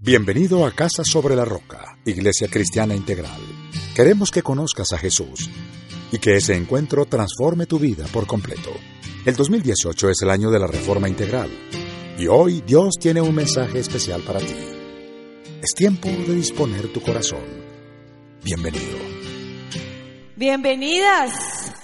[0.00, 3.40] Bienvenido a Casa sobre la Roca, Iglesia Cristiana Integral.
[3.96, 5.50] Queremos que conozcas a Jesús
[6.12, 8.70] y que ese encuentro transforme tu vida por completo.
[9.26, 11.50] El 2018 es el año de la Reforma Integral
[12.16, 14.54] y hoy Dios tiene un mensaje especial para ti.
[15.60, 17.42] Es tiempo de disponer tu corazón.
[18.44, 18.98] Bienvenido.
[20.36, 21.74] Bienvenidas.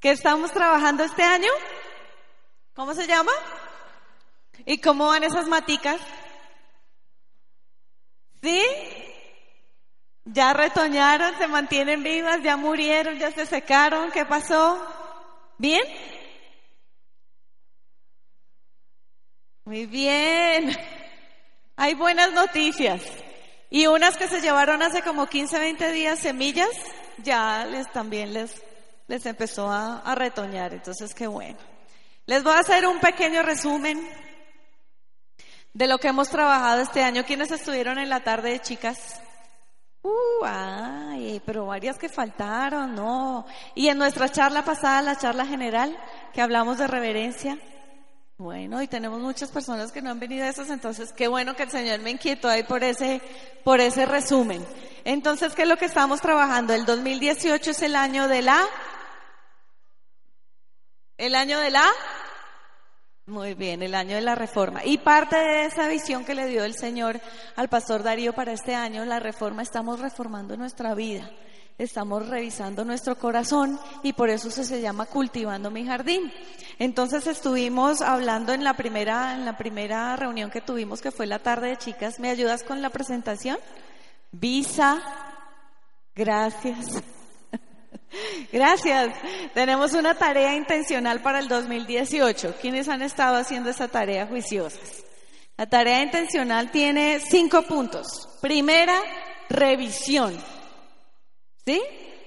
[0.00, 1.48] ¿Qué estamos trabajando este año?
[2.74, 3.32] ¿Cómo se llama?
[4.66, 5.98] ¿Y cómo van esas maticas?
[8.42, 8.62] ¿Sí?
[10.24, 14.78] Ya retoñaron, se mantienen vivas, ya murieron, ya se secaron, ¿qué pasó?
[15.56, 15.82] ¿Bien?
[19.64, 20.76] Muy bien.
[21.76, 23.02] Hay buenas noticias.
[23.70, 26.70] Y unas que se llevaron hace como 15, 20 días semillas,
[27.18, 28.62] ya les también les,
[29.08, 30.72] les empezó a, a retoñar.
[30.74, 31.58] Entonces, qué bueno.
[32.26, 33.98] Les voy a hacer un pequeño resumen
[35.72, 37.24] de lo que hemos trabajado este año.
[37.24, 39.20] ¿Quiénes estuvieron en la tarde de chicas?
[40.02, 43.46] Uh, ay, pero varias que faltaron, no.
[43.74, 45.96] Y en nuestra charla pasada, la charla general,
[46.32, 47.58] que hablamos de reverencia.
[48.38, 51.64] Bueno, y tenemos muchas personas que no han venido a esas, entonces qué bueno que
[51.64, 53.20] el Señor me inquietó ahí por ese,
[53.64, 54.64] por ese resumen.
[55.04, 56.72] Entonces, ¿qué es lo que estamos trabajando?
[56.72, 58.64] El 2018 es el año de la,
[61.16, 61.84] el año de la,
[63.28, 64.84] muy bien, el año de la reforma.
[64.84, 67.20] Y parte de esa visión que le dio el Señor
[67.56, 71.30] al pastor Darío para este año, la reforma, estamos reformando nuestra vida,
[71.76, 76.32] estamos revisando nuestro corazón y por eso se, llama cultivando mi jardín.
[76.78, 81.38] Entonces estuvimos hablando en la primera, en la primera reunión que tuvimos, que fue la
[81.38, 82.18] tarde de chicas.
[82.18, 83.58] ¿Me ayudas con la presentación?
[84.32, 85.02] Visa,
[86.14, 87.02] gracias.
[88.52, 89.14] Gracias.
[89.54, 92.56] Tenemos una tarea intencional para el 2018.
[92.60, 95.04] ¿Quiénes han estado haciendo esa tarea juiciosas?
[95.56, 98.28] La tarea intencional tiene cinco puntos.
[98.40, 99.00] Primera,
[99.48, 100.36] revisión.
[101.66, 101.80] ¿Sí?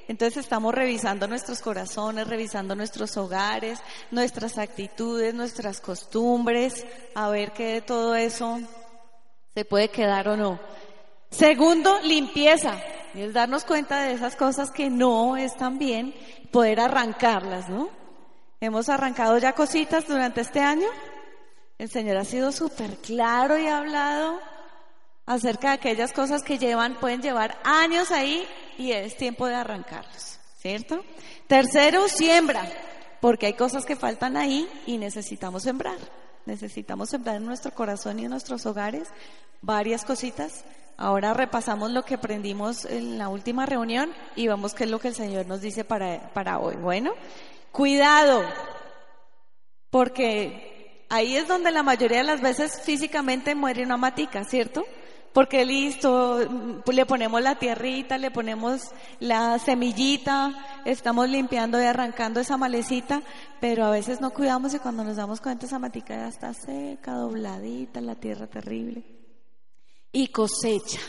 [0.07, 3.79] Entonces estamos revisando nuestros corazones, revisando nuestros hogares,
[4.11, 6.85] nuestras actitudes, nuestras costumbres,
[7.15, 8.59] a ver qué de todo eso
[9.53, 10.59] se puede quedar o no.
[11.29, 12.77] Segundo, limpieza.
[13.13, 16.13] Es darnos cuenta de esas cosas que no están bien,
[16.51, 17.89] poder arrancarlas, ¿no?
[18.59, 20.87] Hemos arrancado ya cositas durante este año.
[21.77, 24.39] El Señor ha sido súper claro y ha hablado
[25.25, 28.45] acerca de aquellas cosas que llevan, pueden llevar años ahí
[28.77, 31.03] y es tiempo de arrancarlos, ¿cierto?
[31.47, 32.65] Tercero, siembra,
[33.19, 35.97] porque hay cosas que faltan ahí y necesitamos sembrar.
[36.45, 39.09] Necesitamos sembrar en nuestro corazón y en nuestros hogares
[39.61, 40.63] varias cositas
[41.01, 45.07] Ahora repasamos lo que aprendimos en la última reunión y vamos qué es lo que
[45.07, 46.75] el Señor nos dice para, para hoy.
[46.75, 47.13] Bueno,
[47.71, 48.43] cuidado,
[49.89, 54.85] porque ahí es donde la mayoría de las veces físicamente muere una matica, ¿cierto?
[55.33, 56.39] Porque listo,
[56.85, 63.23] le ponemos la tierrita, le ponemos la semillita, estamos limpiando y arrancando esa malecita,
[63.59, 67.13] pero a veces no cuidamos y cuando nos damos cuenta esa matica ya está seca,
[67.13, 69.10] dobladita, la tierra terrible
[70.11, 70.99] y cosecha.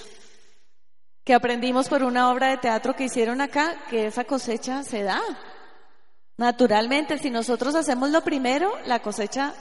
[1.24, 5.20] Que aprendimos por una obra de teatro que hicieron acá, que esa cosecha se da.
[6.36, 9.54] Naturalmente, si nosotros hacemos lo primero, la cosecha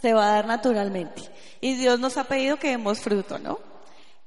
[0.00, 1.22] se va a dar naturalmente.
[1.60, 3.58] Y Dios nos ha pedido que demos fruto, ¿no?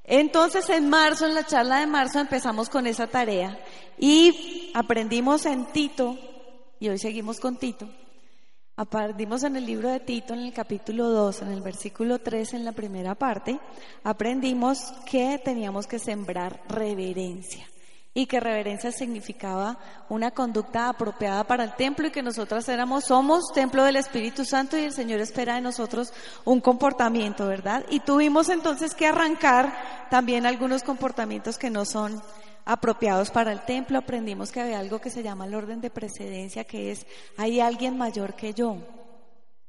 [0.04, 3.58] Entonces en marzo, en la charla de marzo, empezamos con esa tarea
[3.98, 6.18] y aprendimos en Tito,
[6.80, 7.88] y hoy seguimos con Tito,
[8.74, 12.64] Aprendimos en el libro de Tito, en el capítulo 2, en el versículo 3, en
[12.64, 13.60] la primera parte,
[14.02, 17.68] aprendimos que teníamos que sembrar reverencia
[18.14, 23.52] y que reverencia significaba una conducta apropiada para el templo y que nosotras éramos, somos
[23.52, 26.14] templo del Espíritu Santo y el Señor espera de nosotros
[26.46, 27.84] un comportamiento, ¿verdad?
[27.90, 32.22] Y tuvimos entonces que arrancar también algunos comportamientos que no son
[32.64, 36.64] apropiados para el templo, aprendimos que había algo que se llama el orden de precedencia,
[36.64, 37.06] que es,
[37.36, 38.78] hay alguien mayor que yo,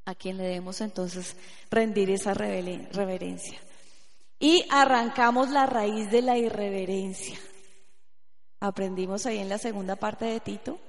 [0.06, 1.36] a quien le debemos entonces
[1.72, 3.60] rendir esa reverencia.
[4.40, 7.40] Y arrancamos la raíz de la irreverencia.
[8.60, 10.80] Aprendimos ahí en la segunda parte de Tito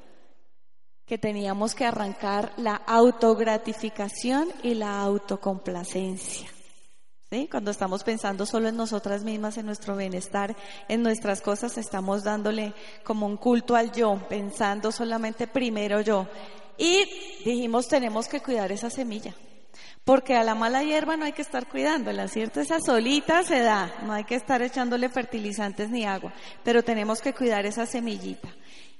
[1.06, 6.53] que teníamos que arrancar la autogratificación y la autocomplacencia.
[7.50, 10.54] Cuando estamos pensando solo en nosotras mismas, en nuestro bienestar,
[10.88, 12.72] en nuestras cosas, estamos dándole
[13.02, 16.28] como un culto al yo, pensando solamente primero yo.
[16.78, 17.04] Y
[17.44, 19.34] dijimos, tenemos que cuidar esa semilla.
[20.04, 22.60] Porque a la mala hierba no hay que estar cuidándola, ¿cierto?
[22.60, 26.32] Esa solita se da, no hay que estar echándole fertilizantes ni agua,
[26.62, 28.48] pero tenemos que cuidar esa semillita.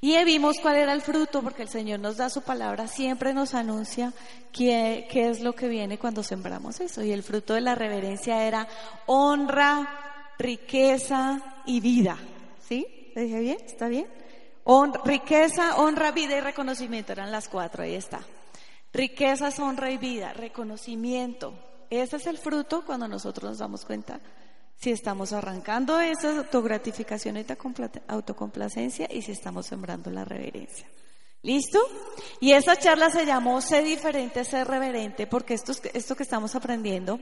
[0.05, 3.55] Y vimos cuál era el fruto, porque el Señor nos da su palabra, siempre nos
[3.55, 4.13] anuncia
[4.53, 7.03] qué, qué es lo que viene cuando sembramos eso.
[7.03, 8.69] Y el fruto de la reverencia era
[9.07, 12.19] honra, riqueza y vida.
[12.69, 12.87] ¿Sí?
[13.15, 13.57] ¿Le dije bien?
[13.65, 14.07] ¿Está bien?
[15.07, 18.21] riqueza, honra, vida y reconocimiento eran las cuatro, ahí está.
[18.93, 21.55] Riqueza, honra y vida, reconocimiento.
[21.89, 24.21] Ese es el fruto cuando nosotros nos damos cuenta
[24.85, 27.47] si estamos arrancando esa autogratificación y
[28.07, 30.87] autocomplacencia y si estamos sembrando la reverencia.
[31.41, 31.79] ¿Listo?
[32.39, 37.19] Y esa charla se llamó Sé diferente, sé reverente, porque esto, esto que estamos aprendiendo,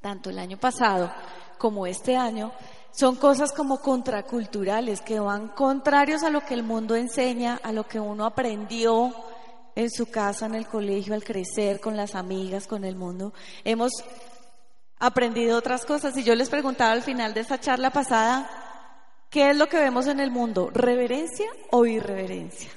[0.00, 1.12] tanto el año pasado
[1.58, 2.52] como este año,
[2.92, 7.88] son cosas como contraculturales, que van contrarios a lo que el mundo enseña, a lo
[7.88, 9.12] que uno aprendió,
[9.74, 13.34] en su casa, en el colegio, al crecer, con las amigas, con el mundo.
[13.62, 13.92] Hemos
[14.98, 18.48] aprendido otras cosas y yo les preguntaba al final de esta charla pasada,
[19.30, 20.70] ¿qué es lo que vemos en el mundo?
[20.72, 22.70] ¿Reverencia o irreverencia?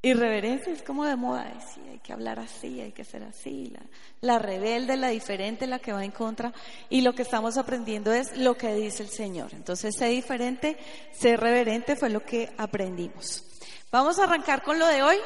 [0.00, 3.80] Irreverencia es como de moda, sí, hay que hablar así, hay que ser así, la,
[4.20, 6.52] la rebelde, la diferente, la que va en contra,
[6.88, 9.50] y lo que estamos aprendiendo es lo que dice el Señor.
[9.54, 10.76] Entonces, ser diferente,
[11.12, 13.42] ser reverente fue lo que aprendimos.
[13.90, 15.16] Vamos a arrancar con lo de hoy.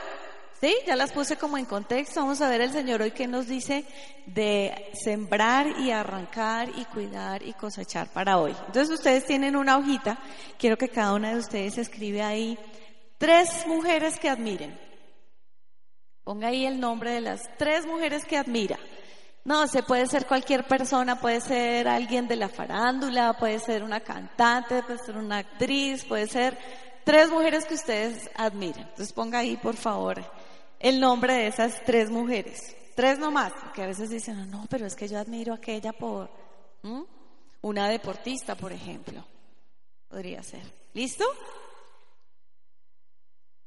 [0.63, 0.77] ¿Sí?
[0.87, 2.21] Ya las puse como en contexto.
[2.21, 3.85] Vamos a ver el Señor hoy qué nos dice
[4.27, 8.55] de sembrar y arrancar y cuidar y cosechar para hoy.
[8.69, 10.21] Entonces ustedes tienen una hojita.
[10.61, 12.57] Quiero que cada una de ustedes escribe ahí
[13.19, 14.79] tres mujeres que admiren.
[16.23, 18.79] Ponga ahí el nombre de las tres mujeres que admira.
[19.45, 23.99] No, se puede ser cualquier persona, puede ser alguien de la farándula, puede ser una
[23.99, 26.57] cantante, puede ser una actriz, puede ser
[27.03, 28.83] tres mujeres que ustedes admiran.
[28.83, 30.23] Entonces ponga ahí, por favor,
[30.83, 32.77] el nombre de esas tres mujeres.
[32.95, 36.29] Tres nomás, porque a veces dicen, no, pero es que yo admiro a aquella por
[37.63, 39.25] una deportista, por ejemplo.
[40.09, 40.63] Podría ser.
[40.93, 41.25] ¿Listo?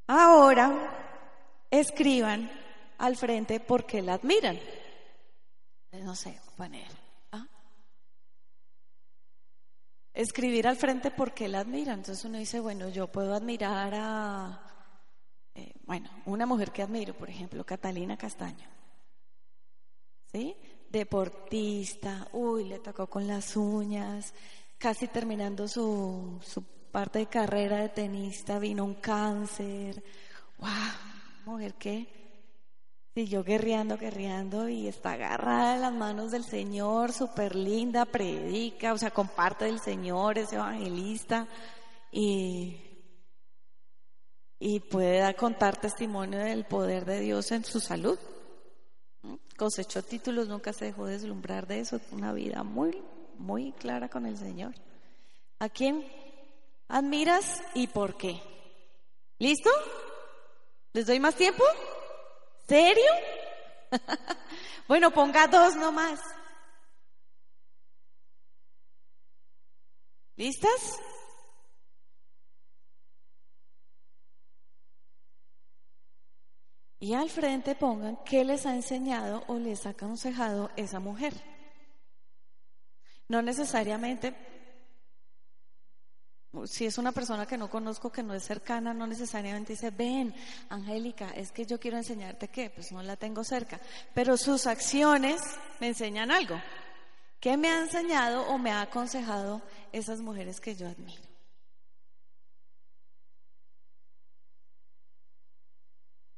[0.06, 2.48] Ahora, escriban
[2.98, 4.60] al frente por qué la admiran.
[5.92, 7.06] No sé, poner
[10.16, 11.92] escribir al frente porque la admira.
[11.92, 14.65] Entonces uno dice, bueno, yo puedo admirar a,
[15.56, 18.68] eh, bueno, una mujer que admiro, por ejemplo, Catalina Castaño.
[20.30, 20.54] ¿Sí?
[20.90, 24.34] Deportista, uy, le tocó con las uñas,
[24.76, 30.04] casi terminando su, su parte de carrera de tenista, vino un cáncer.
[30.58, 30.68] ¡Wow!
[31.46, 32.06] Mujer que
[33.14, 38.98] yo guerreando, guerreando y está agarrada en las manos del Señor, súper linda, predica, o
[38.98, 41.48] sea, comparte del Señor, es evangelista
[42.12, 42.85] y,
[44.68, 48.18] y puede contar testimonio del poder de Dios en su salud.
[49.56, 53.00] Cosechó títulos, nunca se dejó deslumbrar de eso, una vida muy,
[53.38, 54.74] muy clara con el Señor.
[55.60, 56.04] ¿A quién
[56.88, 58.42] admiras y por qué?
[59.38, 59.70] ¿Listo?
[60.94, 61.62] ¿Les doy más tiempo?
[62.66, 63.12] ¿Serio?
[64.88, 66.18] bueno, ponga dos nomás.
[70.34, 70.98] ¿Listas?
[76.98, 81.34] Y al frente pongan qué les ha enseñado o les ha aconsejado esa mujer.
[83.28, 84.34] No necesariamente
[86.64, 90.34] si es una persona que no conozco, que no es cercana, no necesariamente dice, ven,
[90.70, 93.78] Angélica, es que yo quiero enseñarte qué, pues no la tengo cerca,
[94.14, 95.42] pero sus acciones
[95.80, 96.58] me enseñan algo.
[97.40, 99.60] ¿Qué me ha enseñado o me ha aconsejado
[99.92, 101.25] esas mujeres que yo admiro?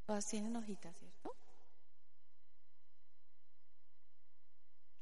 [0.09, 1.35] Todas tienen hojitas, ¿cierto?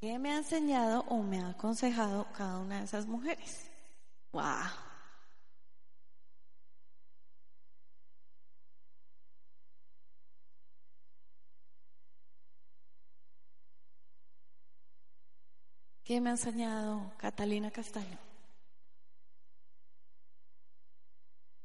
[0.01, 3.71] ¿Qué me ha enseñado o me ha aconsejado cada una de esas mujeres?
[4.33, 4.43] ¡Wow!
[16.03, 18.19] ¿Qué me ha enseñado Catalina Castaño?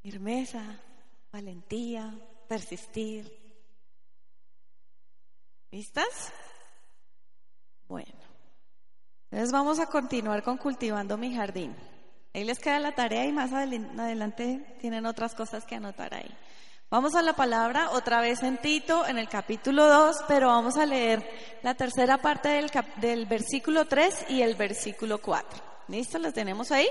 [0.00, 0.80] Firmeza,
[1.32, 2.16] valentía,
[2.52, 3.32] persistir.
[5.70, 6.30] ¿Listas?
[7.88, 8.12] Bueno,
[9.30, 11.74] entonces vamos a continuar con cultivando mi jardín.
[12.34, 16.30] Ahí les queda la tarea y más adelante tienen otras cosas que anotar ahí.
[16.90, 20.84] Vamos a la palabra otra vez en Tito, en el capítulo 2, pero vamos a
[20.84, 21.26] leer
[21.62, 25.58] la tercera parte del, del versículo 3 y el versículo 4.
[25.88, 26.18] ¿Listo?
[26.18, 26.88] ¿Los tenemos ahí?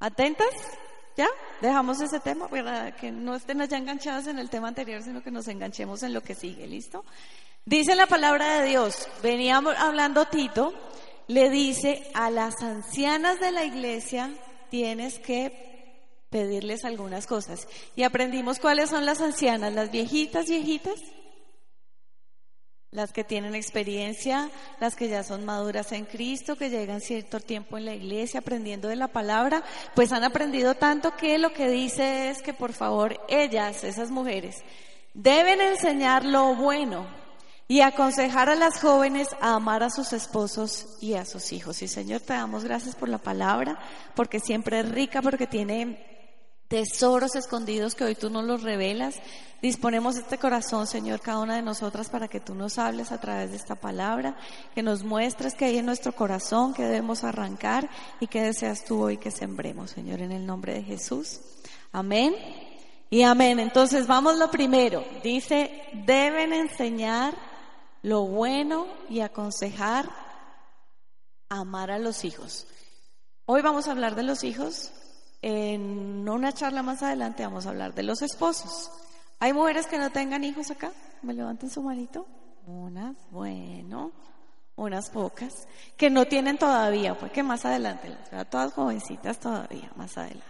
[0.00, 0.52] ¿Atentas?
[1.16, 1.28] ¿Ya?
[1.60, 5.30] Dejamos ese tema para que no estén allá enganchados en el tema anterior, sino que
[5.30, 6.66] nos enganchemos en lo que sigue.
[6.66, 7.04] ¿Listo?
[7.64, 10.72] Dice la palabra de Dios, veníamos hablando Tito,
[11.28, 14.30] le dice a las ancianas de la iglesia,
[14.70, 17.68] tienes que pedirles algunas cosas.
[17.94, 20.98] Y aprendimos cuáles son las ancianas, las viejitas, viejitas,
[22.92, 27.78] las que tienen experiencia, las que ya son maduras en Cristo, que llegan cierto tiempo
[27.78, 32.28] en la iglesia aprendiendo de la palabra, pues han aprendido tanto que lo que dice
[32.28, 34.62] es que por favor ellas, esas mujeres,
[35.14, 37.06] deben enseñar lo bueno
[37.66, 41.80] y aconsejar a las jóvenes a amar a sus esposos y a sus hijos.
[41.80, 43.78] Y Señor, te damos gracias por la palabra,
[44.14, 46.11] porque siempre es rica, porque tiene
[46.72, 49.16] tesoros escondidos que hoy tú nos los revelas.
[49.60, 53.50] Disponemos este corazón, Señor, cada una de nosotras para que tú nos hables a través
[53.50, 54.38] de esta palabra,
[54.74, 59.02] que nos muestres que hay en nuestro corazón, que debemos arrancar y que deseas tú
[59.02, 61.40] hoy que sembremos, Señor, en el nombre de Jesús.
[61.92, 62.34] Amén.
[63.10, 63.60] Y amén.
[63.60, 65.04] Entonces vamos lo primero.
[65.22, 67.34] Dice, deben enseñar
[68.00, 70.08] lo bueno y aconsejar
[71.50, 72.66] amar a los hijos.
[73.44, 74.90] Hoy vamos a hablar de los hijos,
[75.42, 78.90] en una charla más adelante vamos a hablar de los esposos.
[79.40, 80.92] ¿Hay mujeres que no tengan hijos acá?
[81.22, 82.26] ¿Me levanten su manito?
[82.66, 84.12] Unas, bueno,
[84.76, 85.52] unas pocas,
[85.96, 90.46] que no tienen todavía, porque más adelante las todas jovencitas todavía, más adelante.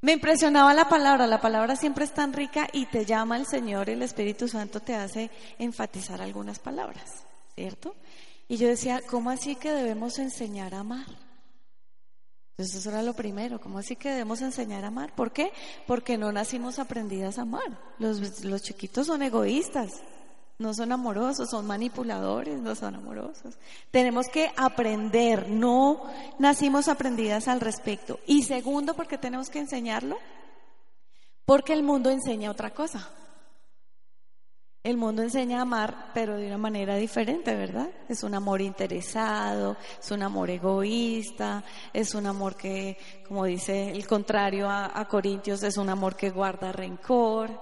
[0.00, 3.90] Me impresionaba la palabra, la palabra siempre es tan rica y te llama el Señor,
[3.90, 7.94] el Espíritu Santo te hace enfatizar algunas palabras, ¿cierto?
[8.48, 11.06] Y yo decía, ¿cómo así que debemos enseñar a amar?
[12.62, 15.14] Eso era lo primero, ¿cómo así que debemos enseñar a amar?
[15.14, 15.52] ¿Por qué?
[15.86, 17.78] Porque no nacimos aprendidas a amar.
[17.98, 20.02] Los, los chiquitos son egoístas,
[20.58, 23.58] no son amorosos, son manipuladores, no son amorosos.
[23.90, 26.04] Tenemos que aprender, no
[26.38, 28.20] nacimos aprendidas al respecto.
[28.26, 30.18] Y segundo, porque tenemos que enseñarlo?
[31.44, 33.10] Porque el mundo enseña otra cosa.
[34.84, 37.88] El mundo enseña a amar, pero de una manera diferente, ¿verdad?
[38.08, 41.62] Es un amor interesado, es un amor egoísta,
[41.92, 42.98] es un amor que,
[43.28, 47.60] como dice el contrario a, Corintios, es un amor que guarda rencor,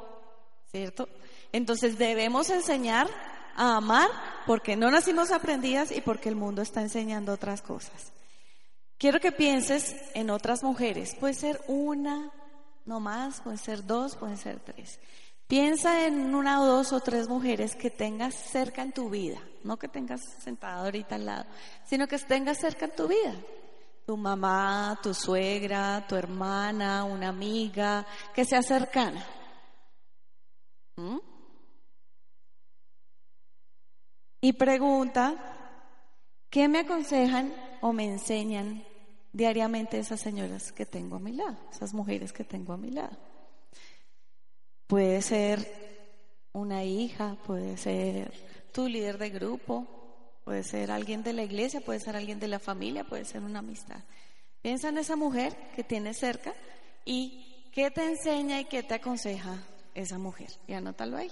[0.71, 1.11] ¿cierto?
[1.53, 3.07] Entonces debemos enseñar
[3.55, 4.09] a amar
[4.47, 8.12] porque no nacimos aprendidas y porque el mundo está enseñando otras cosas.
[8.97, 11.15] Quiero que pienses en otras mujeres.
[11.17, 12.33] Puede ser una,
[12.87, 14.99] no más, puede ser dos, pueden ser tres.
[15.50, 19.76] Piensa en una o dos o tres mujeres que tengas cerca en tu vida, no
[19.80, 21.45] que tengas sentada ahorita al lado,
[21.85, 23.35] sino que tengas cerca en tu vida.
[24.07, 29.26] Tu mamá, tu suegra, tu hermana, una amiga, que sea cercana.
[30.95, 31.19] ¿Mm?
[34.42, 35.35] Y pregunta,
[36.49, 38.85] ¿qué me aconsejan o me enseñan
[39.33, 43.29] diariamente esas señoras que tengo a mi lado, esas mujeres que tengo a mi lado?
[44.90, 45.73] Puede ser
[46.52, 48.32] una hija, puede ser
[48.73, 49.87] tu líder de grupo,
[50.42, 53.61] puede ser alguien de la iglesia, puede ser alguien de la familia, puede ser una
[53.61, 54.00] amistad.
[54.61, 56.52] Piensa en esa mujer que tienes cerca
[57.04, 59.62] y qué te enseña y qué te aconseja
[59.94, 60.50] esa mujer.
[60.66, 61.30] Y anótalo ahí.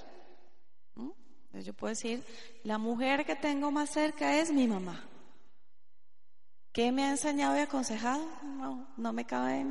[0.94, 1.10] ¿Mm?
[1.54, 2.22] Yo puedo decir,
[2.62, 5.02] la mujer que tengo más cerca es mi mamá.
[6.70, 8.24] ¿Qué me ha enseñado y aconsejado?
[8.44, 9.66] No, no me cabe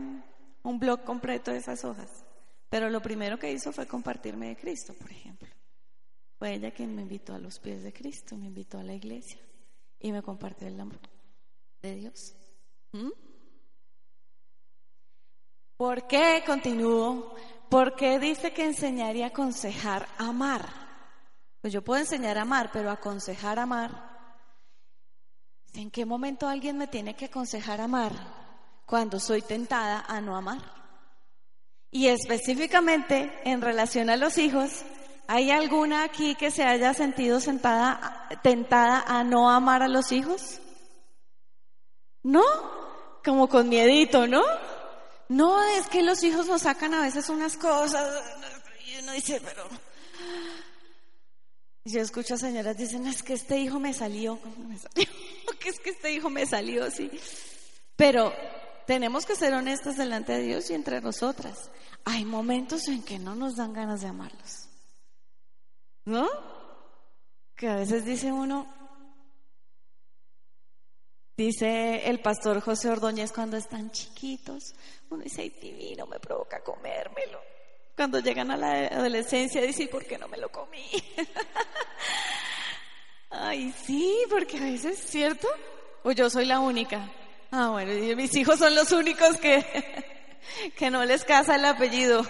[0.63, 2.26] un blog completo de esas hojas.
[2.69, 5.47] Pero lo primero que hizo fue compartirme de Cristo, por ejemplo.
[6.37, 9.39] Fue ella quien me invitó a los pies de Cristo, me invitó a la iglesia
[9.99, 10.99] y me compartió el amor
[11.81, 12.35] de Dios.
[12.91, 13.09] ¿Mm?
[15.77, 17.35] ¿Por qué continúo?
[17.69, 20.67] Porque dice que enseñar y aconsejar amar.
[21.61, 24.17] Pues yo puedo enseñar a amar, pero aconsejar amar.
[25.73, 28.13] ¿En qué momento alguien me tiene que aconsejar amar?
[28.85, 30.86] Cuando soy tentada a no amar.
[31.91, 34.83] Y específicamente en relación a los hijos,
[35.27, 40.59] ¿hay alguna aquí que se haya sentido sentada, tentada a no amar a los hijos?
[42.23, 42.43] ¿No?
[43.23, 44.43] Como con miedito, ¿no?
[45.29, 48.23] No, es que los hijos nos sacan a veces unas cosas
[48.85, 49.67] y uno dice, pero...
[51.85, 55.07] Yo escucho a señoras dicen, es que este hijo me salió, me salió,
[55.57, 57.09] que es que este hijo me salió, sí.
[57.95, 58.33] Pero
[58.87, 61.69] tenemos que ser honestas delante de Dios y entre nosotras.
[62.05, 64.69] Hay momentos en que no nos dan ganas de amarlos.
[66.05, 66.27] ¿No?
[67.53, 68.65] Que a veces dice uno,
[71.35, 74.73] dice el pastor José Ordóñez cuando están chiquitos,
[75.09, 77.41] uno dice, ay divino, me provoca comérmelo.
[77.93, 80.87] Cuando llegan a la adolescencia, dicen, ¿por qué no me lo comí?
[83.31, 85.47] Ay, sí, porque a veces, ¿cierto?
[86.03, 87.11] O yo soy la única.
[87.51, 89.63] Ah, bueno, y mis hijos son los únicos que,
[90.75, 92.25] que no les casa el apellido.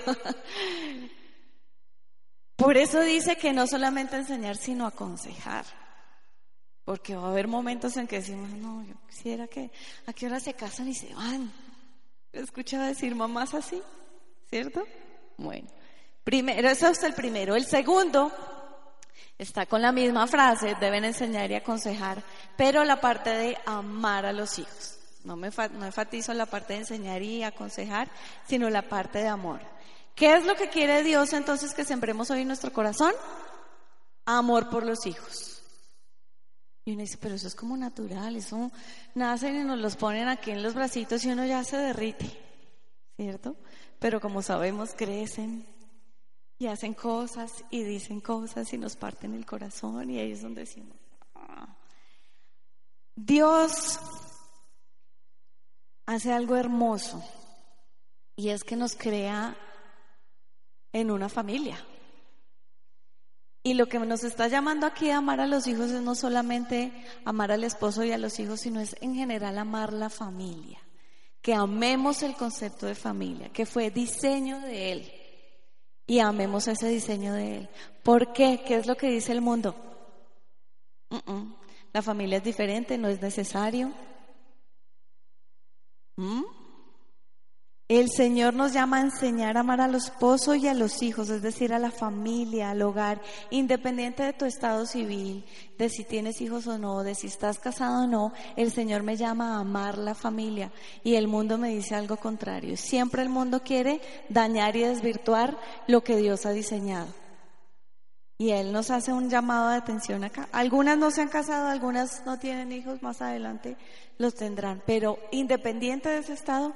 [2.55, 5.65] Por eso dice que no solamente enseñar, sino aconsejar.
[6.83, 9.71] Porque va a haber momentos en que decimos, no, yo quisiera que,
[10.05, 11.51] ¿a qué hora se casan y se van?
[12.31, 13.81] Escuchaba decir mamás así,
[14.49, 14.85] ¿cierto?
[15.37, 15.67] Bueno,
[16.23, 17.55] primero, eso es el primero.
[17.55, 18.31] El segundo
[19.37, 22.23] está con la misma frase, deben enseñar y aconsejar,
[22.55, 24.96] pero la parte de amar a los hijos.
[25.27, 28.09] No me no enfatizo la parte de enseñar y aconsejar,
[28.47, 29.59] sino la parte de amor.
[30.15, 33.11] ¿Qué es lo que quiere Dios entonces que sembremos hoy en nuestro corazón?
[34.23, 35.61] Amor por los hijos.
[36.85, 38.71] Y uno dice, pero eso es como natural, eso
[39.15, 42.31] nacen y nos los ponen aquí en los bracitos y uno ya se derrite,
[43.17, 43.57] ¿cierto?
[43.99, 45.67] Pero como sabemos, crecen
[46.57, 50.61] y hacen cosas y dicen cosas y nos parten el corazón y ahí es donde
[50.61, 50.95] decimos,
[51.35, 51.75] ah".
[53.13, 53.99] Dios
[56.07, 57.23] hace algo hermoso
[58.35, 59.55] y es que nos crea
[60.93, 61.77] en una familia.
[63.61, 66.93] Y lo que nos está llamando aquí a amar a los hijos es no solamente
[67.25, 70.79] amar al esposo y a los hijos, sino es en general amar la familia.
[71.41, 75.11] Que amemos el concepto de familia, que fue diseño de Él.
[76.05, 77.69] Y amemos ese diseño de Él.
[78.03, 78.63] ¿Por qué?
[78.65, 79.75] ¿Qué es lo que dice el mundo?
[81.91, 83.91] La familia es diferente, no es necesario.
[86.17, 86.43] ¿Mm?
[87.89, 90.11] El Señor nos llama a enseñar a amar a los
[90.61, 94.85] y a los hijos, es decir, a la familia, al hogar, independiente de tu estado
[94.85, 95.45] civil,
[95.77, 99.15] de si tienes hijos o no, de si estás casado o no, el Señor me
[99.15, 102.75] llama a amar la familia y el mundo me dice algo contrario.
[102.75, 105.57] Siempre el mundo quiere dañar y desvirtuar
[105.87, 107.26] lo que Dios ha diseñado.
[108.37, 110.47] Y Él nos hace un llamado de atención acá.
[110.51, 113.75] Algunas no se han casado, algunas no tienen hijos, más adelante
[114.17, 116.73] los tendrán, pero independiente de ese estado,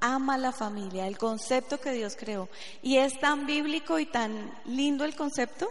[0.00, 2.48] ama la familia, el concepto que Dios creó.
[2.82, 5.68] Y es tan bíblico y tan lindo el concepto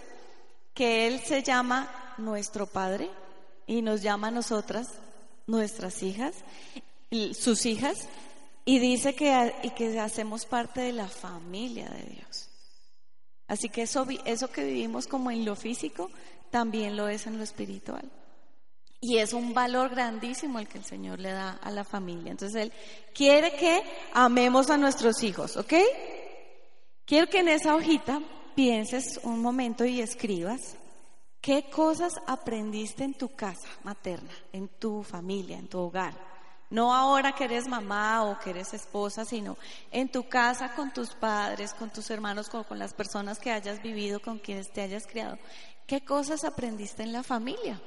[0.74, 3.10] que Él se llama nuestro Padre
[3.68, 4.88] y nos llama a nosotras,
[5.48, 6.36] nuestras hijas,
[7.34, 8.08] sus hijas,
[8.66, 12.43] y dice que, y que hacemos parte de la familia de Dios.
[13.48, 16.10] Así que eso, eso que vivimos como en lo físico,
[16.50, 18.10] también lo es en lo espiritual.
[19.02, 22.32] Y es un valor grandísimo el que el Señor le da a la familia.
[22.32, 22.74] Entonces Él
[23.14, 25.74] quiere que amemos a nuestros hijos, ¿ok?
[27.06, 28.22] Quiero que en esa hojita
[28.56, 30.78] pienses un momento y escribas
[31.42, 36.33] qué cosas aprendiste en tu casa materna, en tu familia, en tu hogar.
[36.74, 39.58] No ahora que eres mamá o que eres esposa, sino
[39.92, 44.20] en tu casa con tus padres, con tus hermanos, con, las personas que hayas vivido,
[44.20, 45.38] con quienes te hayas criado.
[45.86, 47.80] ¿Qué cosas aprendiste en la familia?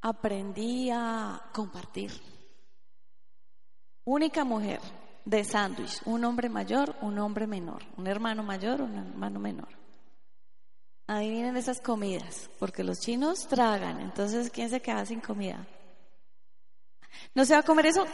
[0.00, 2.10] aprendí a compartir.
[4.04, 4.80] Única mujer
[5.26, 9.81] de sándwich, un hombre mayor, un hombre menor, un hermano mayor, un hermano menor.
[11.12, 15.66] Ahí vienen esas comidas, porque los chinos tragan, entonces ¿quién se queda sin comida?
[17.34, 18.06] ¿No se va a comer eso?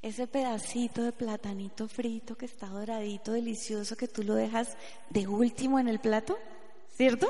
[0.00, 4.74] Ese pedacito de platanito frito que está doradito, delicioso, que tú lo dejas
[5.10, 6.38] de último en el plato,
[6.96, 7.28] ¿cierto?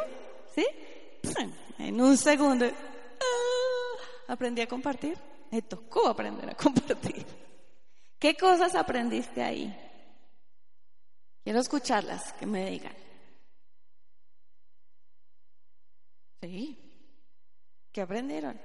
[0.54, 0.64] ¿Sí?
[1.78, 2.66] En un segundo
[4.28, 5.18] aprendí a compartir.
[5.50, 7.26] Me tocó aprender a compartir.
[8.16, 9.76] ¿Qué cosas aprendiste ahí?
[11.42, 13.09] Quiero escucharlas, que me digan.
[16.40, 16.78] Sí.
[17.92, 18.60] ¿Qué aprendieron?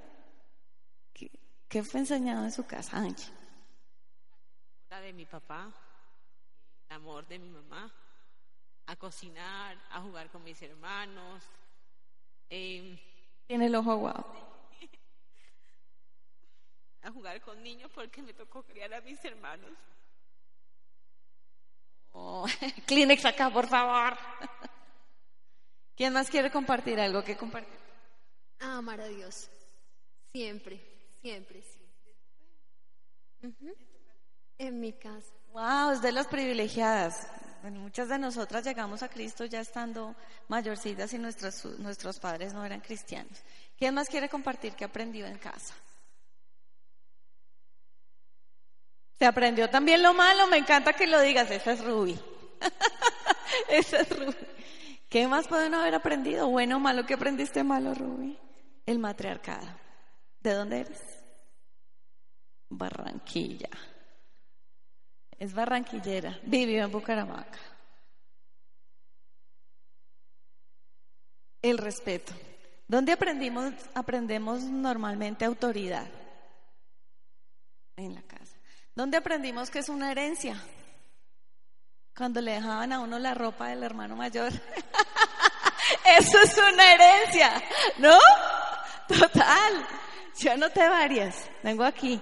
[1.68, 3.30] ¿Qué, fue enseñado en su casa, Angie?
[4.90, 5.74] La de mi papá,
[6.88, 7.92] el amor de mi mamá,
[8.86, 11.44] a cocinar, a jugar con mis hermanos.
[12.50, 12.98] Eh,
[13.48, 14.46] Tiene el ojo guau
[17.06, 19.70] a jugar con niños porque me tocó criar a mis hermanos.
[22.14, 22.48] Oh,
[22.88, 24.18] Kleenex acá, por favor.
[25.96, 27.80] ¿Quién más quiere compartir algo que compartir?
[28.60, 29.50] Amar a Dios.
[30.34, 30.82] Siempre,
[31.22, 31.86] siempre, siempre.
[34.58, 35.32] En mi casa.
[35.54, 37.28] Wow, es de las privilegiadas.
[37.62, 40.16] Bueno, muchas de nosotras llegamos a Cristo ya estando
[40.50, 43.42] mayorcitas y nuestros, nuestros padres no eran cristianos.
[43.78, 45.74] ¿Quién más quiere compartir qué aprendió en casa?
[49.18, 52.20] Se aprendió también lo malo, me encanta que lo digas, esa es Ruby.
[53.70, 54.55] esa es Ruby.
[55.16, 56.50] ¿Qué más pueden haber aprendido?
[56.50, 58.38] Bueno o malo, ¿qué aprendiste malo, Ruby?
[58.86, 59.66] El matriarcado.
[60.42, 61.02] ¿De dónde eres?
[62.68, 63.70] Barranquilla.
[65.40, 67.58] Es barranquillera, vivió en Bucaramanga.
[71.62, 72.34] El respeto.
[72.86, 76.08] ¿Dónde aprendimos, aprendemos normalmente autoridad?
[77.96, 78.58] En la casa.
[78.94, 80.62] ¿Dónde aprendimos que es una herencia?
[82.16, 84.52] Cuando le dejaban a uno la ropa del hermano mayor.
[86.18, 87.62] Eso es una herencia,
[87.98, 88.18] ¿no?
[89.08, 89.86] Total.
[90.40, 91.50] Yo anoté varias.
[91.62, 92.22] Tengo aquí.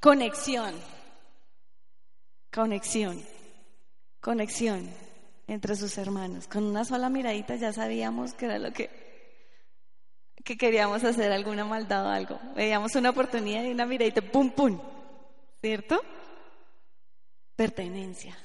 [0.00, 0.74] Conexión.
[2.52, 3.22] Conexión.
[4.20, 4.90] Conexión
[5.46, 6.48] entre sus hermanos.
[6.48, 9.06] Con una sola miradita ya sabíamos que era lo que
[10.46, 12.38] que queríamos hacer alguna maldad o algo.
[12.54, 14.80] Veíamos una oportunidad y una miradita, pum, pum.
[15.60, 16.00] ¿Cierto?
[17.56, 18.38] Pertenencia.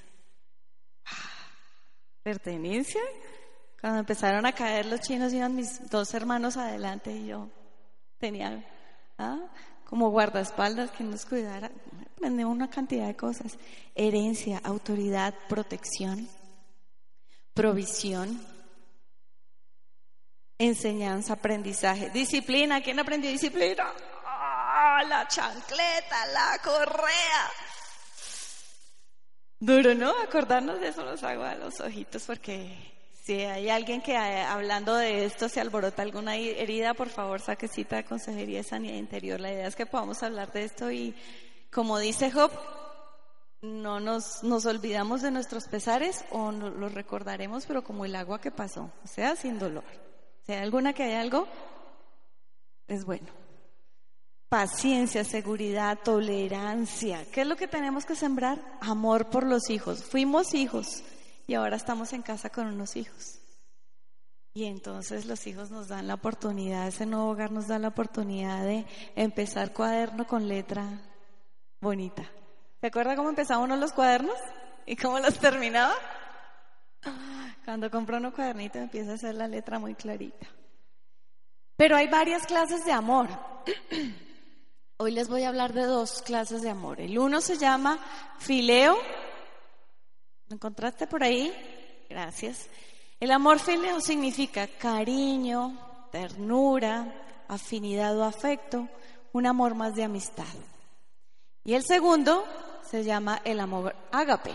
[2.23, 3.01] ¿Pertenencia?
[3.79, 7.49] Cuando empezaron a caer los chinos iban mis dos hermanos adelante y yo
[8.19, 8.63] tenía
[9.17, 9.39] ¿ah?
[9.86, 11.71] como guardaespaldas que nos cuidara.
[12.15, 13.57] Aprendemos una cantidad de cosas.
[13.95, 16.29] Herencia, autoridad, protección,
[17.55, 18.39] provisión,
[20.60, 22.81] enseñanza, aprendizaje, disciplina.
[22.81, 23.91] ¿Quién aprendió disciplina?
[24.23, 27.70] ¡Ah, la chancleta, la correa.
[29.62, 30.12] Duro, ¿no?
[30.24, 32.76] Acordarnos de eso nos hago a los ojitos porque
[33.24, 37.67] si hay alguien que eh, hablando de esto se alborota alguna herida, por favor saque
[37.67, 39.39] cita de Consejería de Sanidad Interior.
[39.39, 41.15] La idea es que podamos hablar de esto y
[41.71, 42.50] como dice Job,
[43.62, 48.50] no nos, nos olvidamos de nuestros pesares o los recordaremos, pero como el agua que
[48.50, 49.84] pasó, o sea, sin dolor.
[50.43, 51.47] Si hay alguna que hay algo,
[52.88, 53.40] es bueno.
[54.51, 57.23] Paciencia, seguridad, tolerancia.
[57.31, 58.59] ¿Qué es lo que tenemos que sembrar?
[58.81, 60.03] Amor por los hijos.
[60.03, 61.05] Fuimos hijos
[61.47, 63.39] y ahora estamos en casa con unos hijos.
[64.53, 68.65] Y entonces los hijos nos dan la oportunidad, ese nuevo hogar nos da la oportunidad
[68.65, 68.85] de
[69.15, 70.83] empezar cuaderno con letra
[71.79, 72.29] bonita.
[72.81, 74.35] ¿Se acuerda cómo empezaba uno los cuadernos?
[74.85, 75.95] ¿Y cómo los terminaba?
[77.63, 80.45] Cuando compra uno cuadernito empieza a hacer la letra muy clarita.
[81.77, 83.29] Pero hay varias clases de amor.
[85.03, 87.01] Hoy les voy a hablar de dos clases de amor.
[87.01, 87.97] El uno se llama
[88.37, 88.95] fileo.
[90.47, 91.51] ¿Lo encontraste por ahí?
[92.07, 92.67] Gracias.
[93.19, 95.75] El amor fileo significa cariño,
[96.11, 97.15] ternura,
[97.47, 98.87] afinidad o afecto,
[99.33, 100.53] un amor más de amistad.
[101.63, 102.45] Y el segundo
[102.87, 104.53] se llama el amor ágape.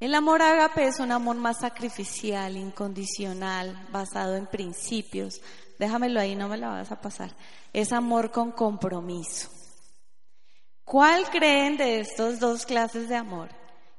[0.00, 5.40] El amor ágape es un amor más sacrificial, incondicional, basado en principios.
[5.84, 7.30] Déjamelo ahí, no me la vas a pasar.
[7.70, 9.50] Es amor con compromiso.
[10.82, 13.50] ¿Cuál creen de estas dos clases de amor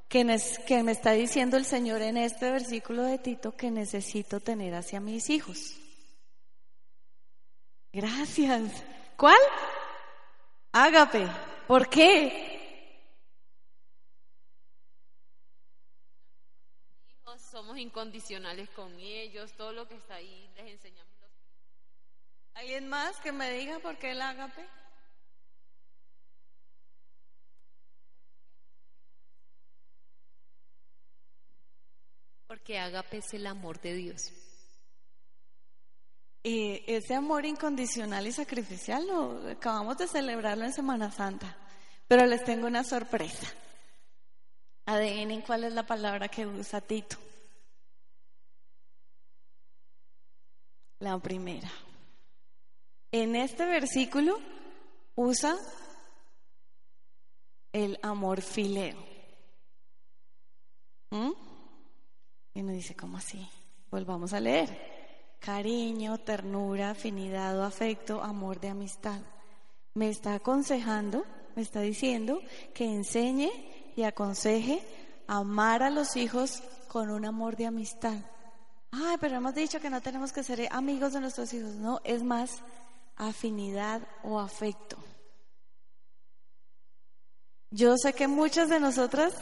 [0.09, 0.25] que,
[0.65, 4.99] que me está diciendo el Señor en este versículo de Tito que necesito tener hacia
[4.99, 5.77] mis hijos?
[7.93, 8.83] Gracias.
[9.15, 9.37] ¿Cuál?
[10.71, 11.27] Ágape.
[11.67, 12.51] ¿Por qué?
[17.51, 21.14] somos incondicionales con ellos, todo lo que está ahí les enseñamos.
[22.55, 24.65] ¿Alguien más que me diga por qué el ágape?
[32.47, 34.31] Porque ágape es el amor de Dios.
[36.43, 41.57] Y ese amor incondicional y sacrificial lo acabamos de celebrarlo en Semana Santa.
[42.07, 43.47] Pero les tengo una sorpresa.
[44.85, 47.17] Adivinen cuál es la palabra que usa Tito.
[50.99, 51.69] La primera.
[53.17, 54.37] En este versículo
[55.15, 55.55] usa
[57.71, 58.97] el amor fileo.
[61.11, 61.31] ¿Mm?
[62.55, 63.47] Y uno dice, ¿cómo así?
[63.89, 65.37] Volvamos a leer.
[65.39, 69.21] Cariño, ternura, afinidad o afecto, amor de amistad.
[69.93, 71.23] Me está aconsejando,
[71.55, 72.41] me está diciendo
[72.73, 73.49] que enseñe
[73.95, 74.81] y aconseje
[75.25, 78.17] amar a los hijos con un amor de amistad.
[78.91, 81.75] Ay, pero hemos dicho que no tenemos que ser amigos de nuestros hijos.
[81.75, 82.61] No, es más
[83.15, 84.97] afinidad o afecto.
[87.71, 89.33] Yo sé que muchas de nosotras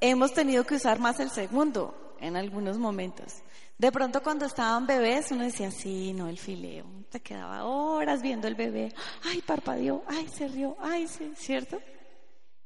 [0.00, 3.42] hemos tenido que usar más el segundo en algunos momentos.
[3.78, 6.84] De pronto cuando estaban bebés uno decía, sí, no, el fileo.
[7.10, 8.92] Te quedaba horas viendo el bebé.
[9.24, 11.80] Ay, parpadeó, ay, se rió, ay, sí, ¿cierto?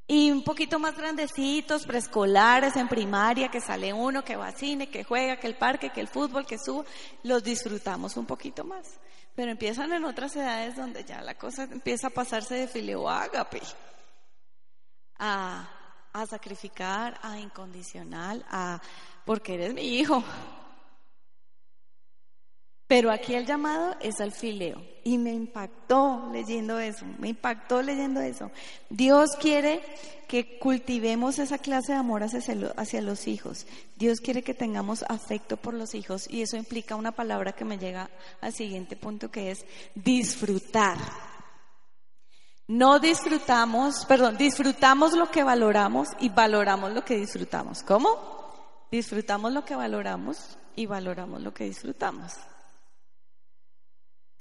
[0.07, 4.90] Y un poquito más grandecitos, preescolares, en primaria, que sale uno, que va al cine,
[4.90, 6.85] que juega, que el parque, que el fútbol, que suba,
[7.22, 8.98] los disfrutamos un poquito más.
[9.35, 13.23] Pero empiezan en otras edades donde ya la cosa empieza a pasarse de fileo a
[13.23, 13.62] agape,
[15.18, 15.68] a,
[16.12, 18.81] a sacrificar, a incondicional, a
[19.25, 20.23] porque eres mi hijo.
[22.92, 24.85] Pero aquí el llamado es al fileo.
[25.02, 28.50] Y me impactó leyendo eso, me impactó leyendo eso.
[28.90, 29.81] Dios quiere
[30.28, 32.42] que cultivemos esa clase de amor hacia,
[32.76, 33.66] hacia los hijos.
[33.96, 37.78] Dios quiere que tengamos afecto por los hijos y eso implica una palabra que me
[37.78, 38.11] llega
[38.42, 40.98] al siguiente punto que es disfrutar.
[42.68, 47.83] No disfrutamos, perdón, disfrutamos lo que valoramos y valoramos lo que disfrutamos.
[47.85, 48.85] ¿Cómo?
[48.90, 52.35] Disfrutamos lo que valoramos y valoramos lo que disfrutamos.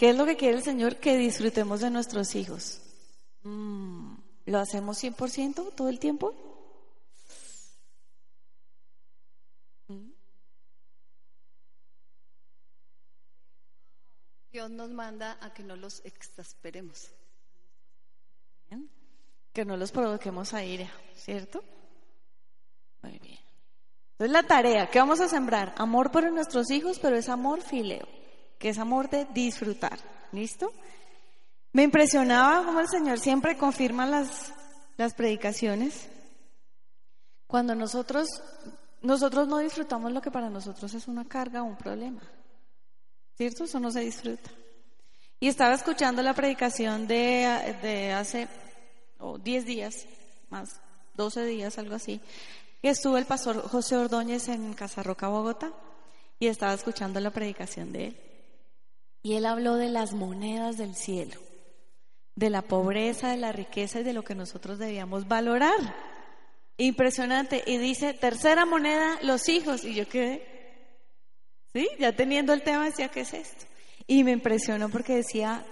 [0.02, 0.96] ¿Qué es lo que quiere el Señor?
[0.96, 2.82] Que disfrutemos de nuestros hijos.
[3.44, 4.16] Mm,
[4.48, 6.34] ¿Lo hacemos 100% todo el tiempo?
[9.88, 10.10] Mm.
[14.52, 17.12] Dios nos manda a que no los exasperemos.
[19.54, 21.64] Que no los provoquemos a ira, ¿cierto?
[23.04, 23.38] Muy bien.
[24.14, 25.76] Entonces la tarea, ¿qué vamos a sembrar?
[25.78, 28.21] Amor por nuestros hijos, pero es amor fileo
[28.62, 29.98] que es amor de disfrutar.
[30.32, 30.72] ¿Listo?
[31.74, 34.54] Me impresionaba cómo el Señor siempre confirma las,
[34.98, 36.08] las predicaciones.
[37.48, 38.30] Cuando nosotros,
[39.02, 42.22] nosotros no disfrutamos lo que para nosotros es una carga o un problema.
[43.36, 43.64] ¿Cierto?
[43.64, 44.52] Eso no se disfruta.
[45.40, 48.48] Y estaba escuchando la predicación de, de hace
[49.44, 50.06] 10 días,
[50.52, 50.80] más
[51.16, 52.22] 12 días, algo así.
[52.84, 55.74] Estuvo el pastor José Ordóñez en Casarroca, Bogotá,
[56.38, 58.31] y estaba escuchando la predicación de él.
[59.24, 61.40] Y él habló de las monedas del cielo,
[62.36, 65.96] de la pobreza, de la riqueza y de lo que nosotros debíamos valorar.
[66.78, 67.64] Impresionante.
[67.68, 69.84] Y dice, tercera moneda, los hijos.
[69.84, 70.44] Y yo quedé,
[71.72, 71.88] ¿sí?
[72.00, 73.66] Ya teniendo el tema decía, ¿qué es esto?
[74.08, 75.66] Y me impresionó porque decía,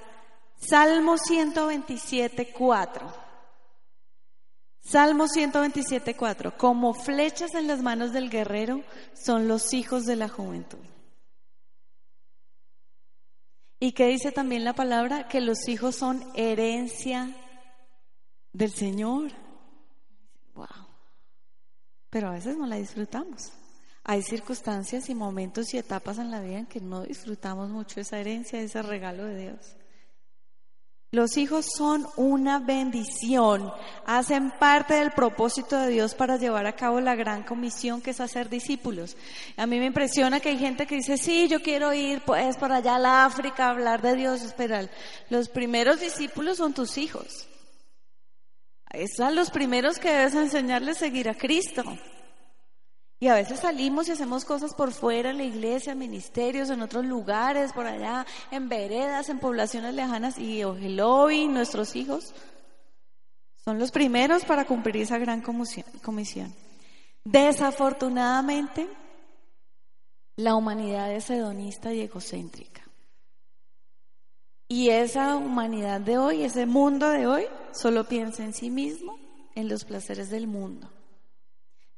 [0.59, 3.13] Salmo 127, 4.
[4.81, 6.57] Salmo 127, 4.
[6.57, 8.83] Como flechas en las manos del guerrero
[9.13, 10.79] son los hijos de la juventud.
[13.79, 15.27] ¿Y qué dice también la palabra?
[15.27, 17.33] Que los hijos son herencia
[18.51, 19.31] del Señor.
[20.53, 20.67] Wow.
[22.09, 23.53] Pero a veces no la disfrutamos.
[24.03, 28.19] Hay circunstancias y momentos y etapas en la vida en que no disfrutamos mucho esa
[28.19, 29.75] herencia, ese regalo de Dios.
[31.11, 33.73] Los hijos son una bendición,
[34.05, 38.19] hacen parte del propósito de Dios para llevar a cabo la gran comisión que es
[38.19, 39.17] hacer discípulos.
[39.57, 42.75] A mí me impresiona que hay gente que dice, sí, yo quiero ir pues para
[42.75, 44.43] allá a la África a hablar de Dios.
[44.43, 44.87] Espera,
[45.31, 47.47] los primeros discípulos son tus hijos.
[49.17, 51.83] Son los primeros que debes enseñarles a seguir a Cristo.
[53.21, 56.81] Y a veces salimos y hacemos cosas por fuera, en la iglesia, en ministerios, en
[56.81, 62.33] otros lugares, por allá, en veredas, en poblaciones lejanas, y y nuestros hijos,
[63.65, 66.55] son los primeros para cumplir esa gran comisión.
[67.25, 68.87] Desafortunadamente,
[70.37, 72.83] la humanidad es hedonista y egocéntrica.
[74.69, 79.17] Y esa humanidad de hoy, ese mundo de hoy, solo piensa en sí mismo,
[79.55, 80.89] en los placeres del mundo.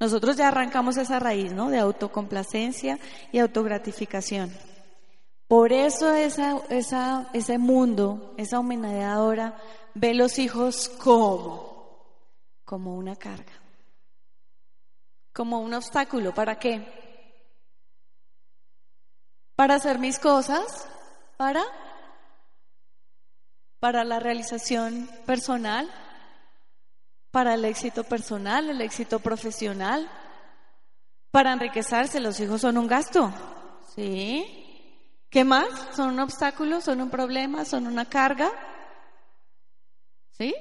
[0.02, 1.70] Nosotros ya arrancamos esa raíz, ¿no?
[1.70, 2.98] De autocomplacencia
[3.32, 4.52] y autogratificación.
[5.48, 9.62] Por eso ese mundo, esa humanidad ahora,
[9.94, 12.18] ve los hijos como,
[12.66, 13.54] como una carga,
[15.34, 16.34] como un obstáculo.
[16.34, 16.84] ¿Para qué?
[19.56, 20.90] Para hacer mis cosas,
[21.38, 21.62] para,
[23.80, 25.88] para la realización personal,
[27.32, 30.10] para el éxito personal, el éxito profesional,
[31.32, 32.20] para enriquecerse.
[32.20, 33.34] Los hijos son un gasto,
[33.96, 34.62] ¿sí?
[35.30, 35.68] ¿Qué más?
[35.96, 36.82] ¿Son un obstáculo?
[36.82, 37.64] ¿Son un problema?
[37.64, 38.52] ¿Son una carga?
[40.38, 40.54] ¿Sí?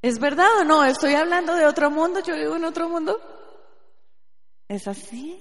[0.00, 0.84] ¿Es verdad o no?
[0.84, 2.20] ¿Estoy hablando de otro mundo?
[2.20, 3.20] ¿Yo vivo en otro mundo?
[4.66, 5.38] Es así.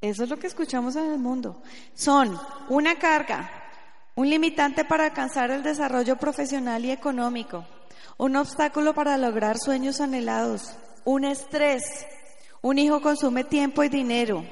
[0.00, 1.62] Eso es lo que escuchamos en el mundo.
[1.94, 3.50] Son una carga,
[4.16, 7.66] un limitante para alcanzar el desarrollo profesional y económico,
[8.16, 11.82] un obstáculo para lograr sueños anhelados, un estrés.
[12.64, 14.42] Un hijo consume tiempo y dinero,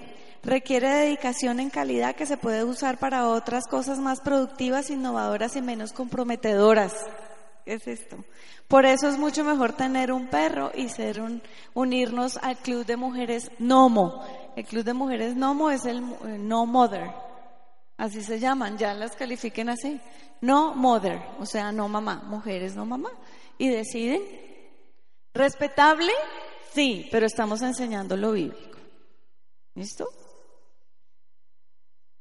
[0.43, 5.62] requiere dedicación en calidad que se puede usar para otras cosas más productivas, innovadoras y
[5.62, 6.93] menos comprometedoras.
[7.65, 8.23] ¿Qué es esto?
[8.69, 12.97] Por eso es mucho mejor tener un perro y ser un, unirnos al club de
[12.97, 14.23] mujeres Nomo.
[14.57, 17.11] El club de mujeres Nomo es el eh, No Mother.
[17.97, 20.01] Así se llaman, ya las califiquen así.
[20.43, 23.11] No Mother, o sea, no mamá, mujeres no mamá
[23.62, 24.20] y deciden.
[25.33, 26.11] ¿Respetable?
[26.75, 28.77] Sí, pero estamos enseñando lo bíblico.
[29.77, 30.09] ¿Listo?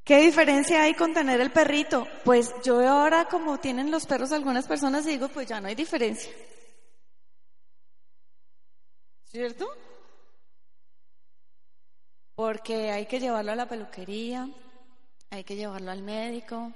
[0.04, 2.08] ¿Qué diferencia hay con tener el perrito?
[2.24, 6.32] Pues yo ahora como tienen los perros algunas personas digo, pues ya no hay diferencia.
[9.26, 9.68] ¿Cierto?
[12.36, 14.48] Porque hay que llevarlo a la peluquería,
[15.32, 16.72] hay que llevarlo al médico,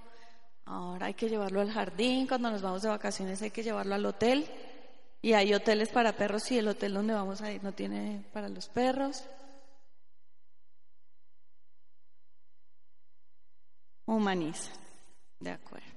[0.65, 4.05] ahora hay que llevarlo al jardín, cuando nos vamos de vacaciones hay que llevarlo al
[4.05, 4.45] hotel.
[5.21, 8.47] Y hay hoteles para perros y el hotel donde vamos a ir no tiene para
[8.47, 9.23] los perros.
[14.05, 14.71] Humaniza.
[15.39, 15.87] De acuerdo.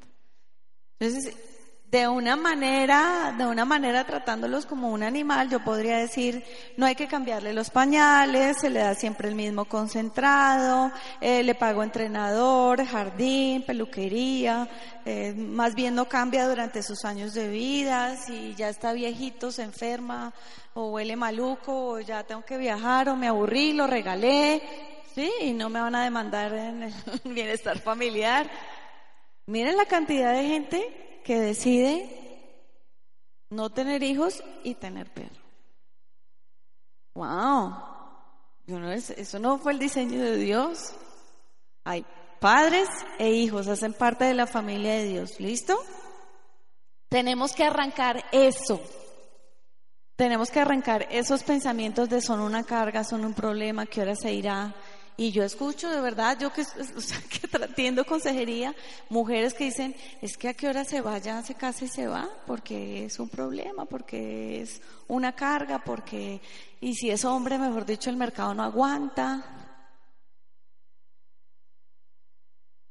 [0.98, 1.57] Entonces,
[1.90, 6.44] de una manera, de una manera tratándolos como un animal, yo podría decir,
[6.76, 11.54] no hay que cambiarle los pañales, se le da siempre el mismo concentrado, eh, le
[11.54, 14.68] pago entrenador, jardín, peluquería,
[15.06, 19.62] eh, más bien no cambia durante sus años de vida, si ya está viejito, se
[19.62, 20.34] enferma,
[20.74, 24.62] o huele maluco, o ya tengo que viajar, o me aburrí, lo regalé,
[25.14, 28.50] sí, y no me van a demandar en el bienestar familiar.
[29.46, 32.08] Miren la cantidad de gente que decide
[33.50, 35.42] no tener hijos y tener perro.
[37.14, 37.74] ¡Wow!
[39.14, 40.94] eso no fue el diseño de Dios.
[41.84, 42.06] Hay
[42.40, 42.88] padres
[43.18, 45.38] e hijos, hacen parte de la familia de Dios.
[45.38, 45.78] ¿Listo?
[47.10, 48.80] Tenemos que arrancar eso.
[50.16, 54.32] Tenemos que arrancar esos pensamientos de son una carga, son un problema, ¿qué hora se
[54.32, 54.74] irá?
[55.20, 56.62] Y yo escucho de verdad, yo que,
[56.96, 58.72] o sea, que consejería,
[59.08, 62.06] mujeres que dicen, es que a qué hora se va, ya se casa y se
[62.06, 66.40] va, porque es un problema, porque es una carga, porque,
[66.80, 69.44] y si es hombre, mejor dicho, el mercado no aguanta.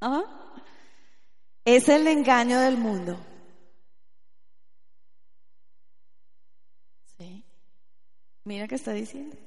[0.02, 0.24] ¿Ah?
[1.64, 3.18] Es el engaño del mundo.
[7.18, 7.42] Sí.
[8.44, 9.47] Mira qué está diciendo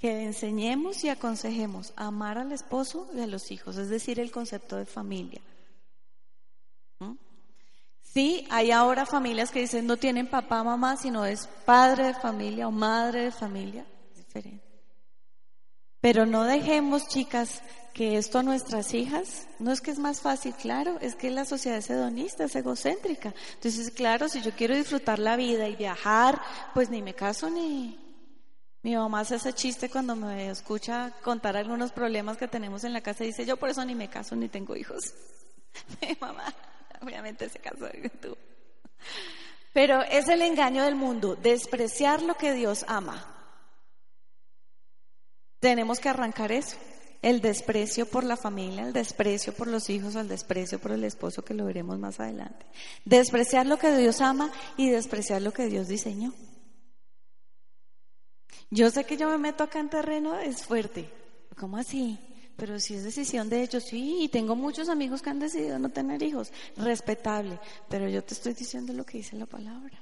[0.00, 4.30] que enseñemos y aconsejemos a amar al esposo y a los hijos, es decir, el
[4.30, 5.42] concepto de familia.
[7.00, 7.16] ¿Mm?
[8.00, 12.66] Sí, hay ahora familias que dicen no tienen papá, mamá, sino es padre de familia
[12.66, 13.84] o madre de familia,
[14.16, 14.64] diferente.
[16.00, 20.54] Pero no dejemos, chicas, que esto a nuestras hijas, no es que es más fácil,
[20.54, 23.34] claro, es que la sociedad es hedonista, es egocéntrica.
[23.56, 26.40] Entonces, claro, si yo quiero disfrutar la vida y viajar,
[26.72, 27.99] pues ni me caso ni,
[28.82, 33.02] mi mamá hace ese chiste cuando me escucha contar algunos problemas que tenemos en la
[33.02, 35.14] casa y dice, yo por eso ni me caso ni tengo hijos.
[36.00, 36.52] Mi mamá,
[37.02, 37.86] obviamente se casó
[38.20, 38.36] tú.
[39.72, 43.26] Pero es el engaño del mundo, despreciar lo que Dios ama.
[45.60, 46.78] Tenemos que arrancar eso,
[47.20, 51.44] el desprecio por la familia, el desprecio por los hijos, el desprecio por el esposo,
[51.44, 52.64] que lo veremos más adelante.
[53.04, 56.32] Despreciar lo que Dios ama y despreciar lo que Dios diseñó.
[58.70, 61.10] Yo sé que yo me meto acá en terreno, es fuerte.
[61.56, 62.18] ¿Cómo así?
[62.56, 66.22] Pero si es decisión de ellos, sí, tengo muchos amigos que han decidido no tener
[66.22, 69.98] hijos, respetable, pero yo te estoy diciendo lo que dice la palabra.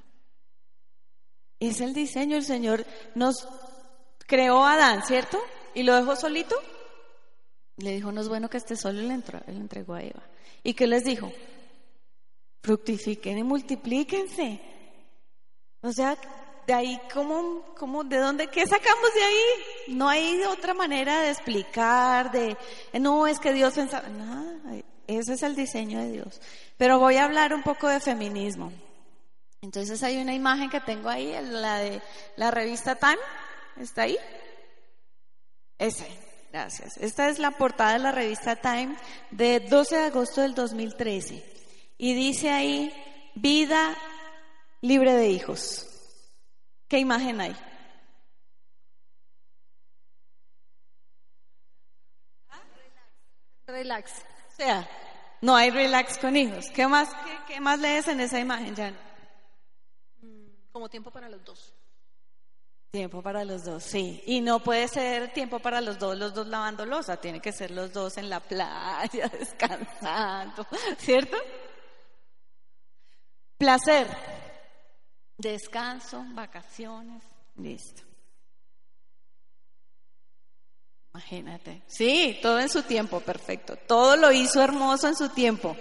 [1.61, 3.47] Es el diseño, el Señor nos
[4.27, 5.39] creó a Adán, ¿cierto?
[5.75, 6.57] Y lo dejó solito.
[7.77, 10.23] Le dijo, no es bueno que esté solo, y le, le entregó a Eva.
[10.63, 11.33] ¿Y qué les dijo?
[12.63, 14.61] Fructifiquen y multiplíquense.
[15.81, 16.19] O sea,
[16.69, 19.95] de ahí, ¿cómo, cómo, de dónde, qué sacamos de ahí?
[19.95, 22.59] No hay otra manera de explicar, de,
[23.01, 24.55] no, es que Dios pensaba, nada,
[25.07, 26.43] ese es el diseño de Dios.
[26.77, 28.71] Pero voy a hablar un poco de feminismo.
[29.63, 32.03] Entonces hay una imagen que tengo ahí, la de
[32.37, 33.17] la revista Time,
[33.81, 34.19] ¿está ahí?
[35.79, 36.05] Esa,
[36.53, 36.99] gracias.
[36.99, 38.95] Esta es la portada de la revista Time
[39.31, 41.43] de 12 de agosto del 2013.
[41.97, 42.93] Y dice ahí,
[43.35, 43.97] vida
[44.83, 45.88] libre de hijos.
[46.89, 47.55] ¿Qué imagen hay?
[53.67, 54.13] Relax.
[54.49, 54.89] O sea,
[55.43, 56.71] no hay relax con hijos.
[56.75, 57.11] ¿Qué más,
[57.47, 58.97] qué, más lees en esa imagen, Jan?
[60.23, 61.75] Mm, como tiempo para los dos.
[62.91, 64.23] Tiempo para los dos, sí.
[64.25, 67.21] Y no puede ser tiempo para los dos, los dos lavando losa.
[67.21, 71.37] Tiene que ser los dos en la playa, descansando, ¿cierto?
[73.59, 74.48] Placer.
[75.39, 77.23] Descanso, vacaciones,
[77.57, 78.03] listo.
[81.15, 81.83] Imagínate.
[81.87, 83.77] Sí, todo en su tiempo, perfecto.
[83.77, 85.77] Todo lo hizo hermoso en su tiempo.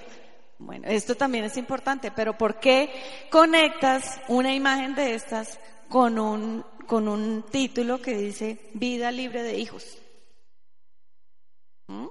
[0.60, 2.92] Bueno, esto también es importante, pero ¿por qué
[3.32, 9.58] conectas una imagen de estas con un, con un título que dice vida libre de
[9.58, 9.98] hijos?
[11.88, 12.08] ¿Mm?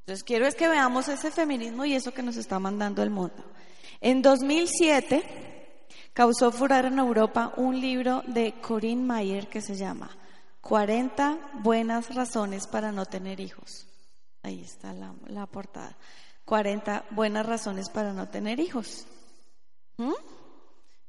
[0.00, 3.44] Entonces quiero es que veamos ese feminismo y eso que nos está mandando el mundo.
[4.00, 5.57] En 2007
[6.18, 10.10] causó furor en Europa un libro de Corinne Mayer que se llama
[10.62, 13.86] 40 buenas razones para no tener hijos.
[14.42, 15.96] Ahí está la, portada.
[16.44, 19.06] 40 buenas razones para no tener hijos.
[19.96, 20.10] ¿Mm?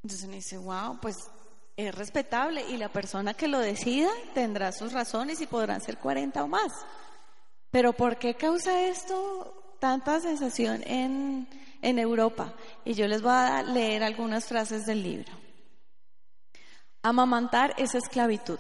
[0.04, 1.16] Entonces me dice, wow, pues
[1.76, 6.44] es respetable y la persona que lo decida tendrá sus razones y podrán ser 40
[6.44, 6.72] o más.
[7.72, 11.48] Pero ¿por qué causa esto tanta sensación en,
[11.82, 12.54] en Europa.
[12.86, 15.32] Y yo les voy a leer algunas frases del libro.
[17.02, 18.60] Amamantar es esclavitud.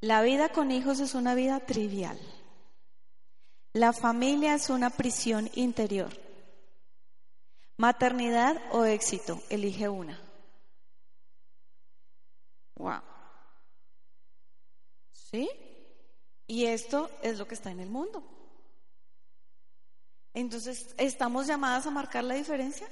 [0.00, 2.18] La vida con hijos es una vida trivial.
[3.72, 6.10] La familia es una prisión interior.
[7.76, 10.18] Maternidad o éxito, elige una.
[12.76, 13.02] Wow.
[15.12, 15.48] ¿Sí?
[16.46, 18.35] Y esto es lo que está en el mundo.
[20.36, 22.86] Entonces, ¿estamos llamadas a marcar la diferencia?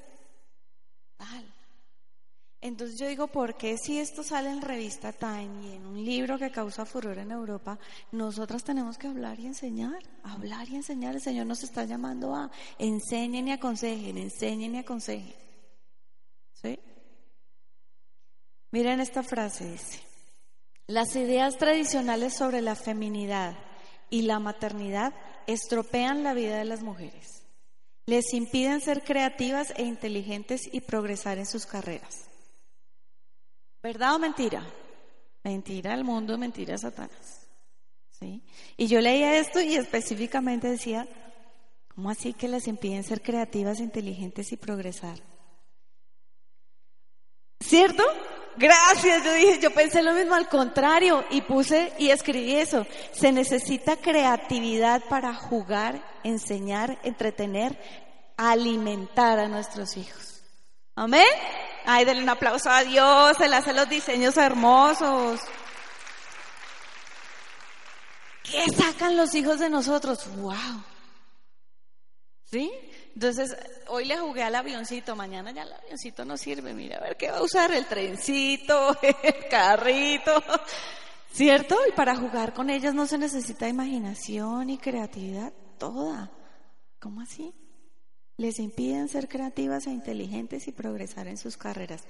[1.18, 1.44] Tal.
[2.62, 6.38] Entonces yo digo, ¿por qué si esto sale en revista Time y en un libro
[6.38, 7.78] que causa furor en Europa,
[8.12, 9.98] nosotras tenemos que hablar y enseñar?
[10.22, 11.16] Hablar y enseñar.
[11.16, 15.36] El Señor nos está llamando a enseñen y aconsejen, enseñen y aconsejen.
[16.54, 16.78] ¿Sí?
[18.70, 20.00] Miren esta frase, dice,
[20.86, 23.54] las ideas tradicionales sobre la feminidad
[24.08, 25.12] y la maternidad
[25.46, 27.42] estropean la vida de las mujeres.
[28.06, 32.26] Les impiden ser creativas e inteligentes y progresar en sus carreras.
[33.82, 34.66] ¿Verdad o mentira?
[35.42, 37.46] Mentira al mundo, mentira a Satanás.
[38.10, 38.42] ¿Sí?
[38.76, 41.06] Y yo leía esto y específicamente decía,
[41.94, 45.18] ¿cómo así que les impiden ser creativas, inteligentes y progresar?
[47.60, 48.02] ¿Cierto?
[48.56, 52.86] Gracias, yo dije, yo pensé lo mismo al contrario y puse y escribí eso.
[53.12, 57.78] Se necesita creatividad para jugar, enseñar, entretener,
[58.36, 60.42] alimentar a nuestros hijos.
[60.94, 61.26] Amén.
[61.84, 65.40] Ay, denle un aplauso a Dios, Él hace los diseños hermosos.
[68.44, 70.28] ¿Qué sacan los hijos de nosotros?
[70.36, 70.84] ¡Wow!
[72.44, 72.70] ¿Sí?
[73.14, 73.56] Entonces,
[73.88, 77.30] hoy le jugué al avioncito, mañana ya el avioncito no sirve, mira, a ver qué
[77.30, 80.32] va a usar, el trencito, el carrito,
[81.32, 81.76] ¿cierto?
[81.88, 86.32] Y para jugar con ellas no se necesita imaginación y creatividad toda.
[86.98, 87.54] ¿Cómo así?
[88.36, 92.02] les impiden ser creativas e inteligentes y progresar en sus carreras.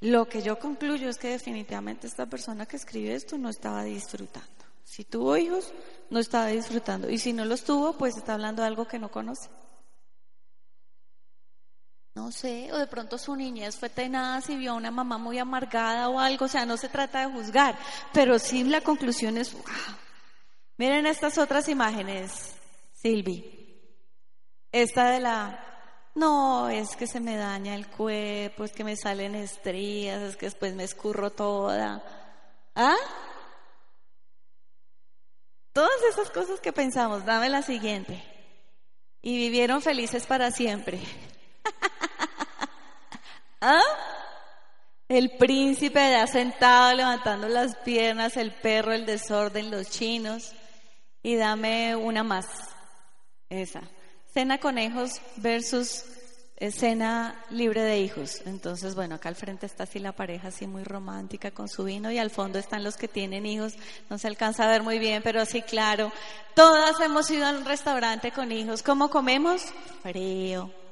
[0.00, 4.48] Lo que yo concluyo es que definitivamente esta persona que escribió esto no estaba disfrutando.
[4.84, 5.72] Si tuvo hijos,
[6.10, 7.10] no estaba disfrutando.
[7.10, 9.48] Y si no los tuvo, pues está hablando de algo que no conoce.
[12.14, 15.38] No sé, o de pronto su niñez fue tenaz y vio a una mamá muy
[15.38, 17.76] amargada o algo, o sea, no se trata de juzgar,
[18.12, 19.64] pero sí la conclusión es, wow.
[20.76, 22.54] Miren estas otras imágenes,
[22.92, 23.44] Silvi.
[24.70, 25.64] Esta de la,
[26.14, 30.46] no, es que se me daña el cuerpo, es que me salen estrías, es que
[30.46, 32.02] después me escurro toda.
[32.76, 32.96] ¿Ah?
[35.72, 38.22] Todas esas cosas que pensamos, dame la siguiente.
[39.22, 41.00] Y vivieron felices para siempre.
[43.66, 43.80] ¿Ah?
[45.08, 50.52] El príncipe allá sentado levantando las piernas, el perro, el desorden, los chinos.
[51.22, 52.46] Y dame una más.
[53.48, 53.80] Esa.
[54.34, 56.04] Cena conejos versus
[56.72, 58.42] cena libre de hijos.
[58.44, 62.10] Entonces, bueno, acá al frente está así la pareja así muy romántica con su vino
[62.10, 63.76] y al fondo están los que tienen hijos.
[64.10, 66.12] No se alcanza a ver muy bien, pero sí, claro.
[66.54, 68.82] Todas hemos ido a un restaurante con hijos.
[68.82, 69.62] ¿Cómo comemos?
[70.02, 70.83] Frío.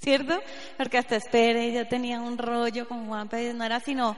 [0.00, 0.40] ¿Cierto?
[0.78, 4.16] Porque hasta espere, yo tenía un rollo con Juan Pedro, no era sino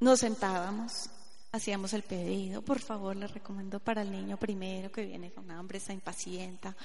[0.00, 1.08] nos sentábamos,
[1.50, 5.78] hacíamos el pedido, por favor, le recomiendo para el niño primero que viene con hambre,
[5.78, 6.76] está impacienta,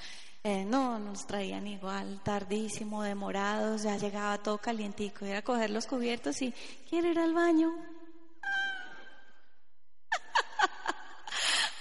[0.44, 6.42] eh, no, nos traían igual, tardísimo, demorados, ya llegaba todo calientico, era coger los cubiertos
[6.42, 6.54] y,
[6.90, 7.74] ¿quiere ir al baño?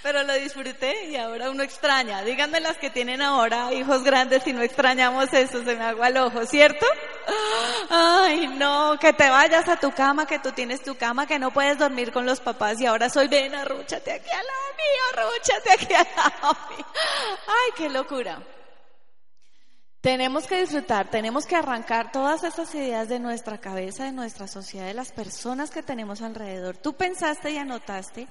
[0.07, 2.23] Pero lo disfruté y ahora uno extraña.
[2.23, 6.15] Díganme las que tienen ahora hijos grandes si no extrañamos eso, se me agua el
[6.15, 6.85] ojo, ¿cierto?
[7.89, 11.51] Ay, no, que te vayas a tu cama, que tú tienes tu cama, que no
[11.51, 15.71] puedes dormir con los papás y ahora soy, ven, arrúchate aquí al lado mío, arrúchate
[15.73, 16.85] aquí al lado mío.
[17.45, 18.41] Ay, qué locura.
[19.99, 24.85] Tenemos que disfrutar, tenemos que arrancar todas esas ideas de nuestra cabeza, de nuestra sociedad,
[24.85, 26.77] de las personas que tenemos alrededor.
[26.77, 28.29] Tú pensaste y anotaste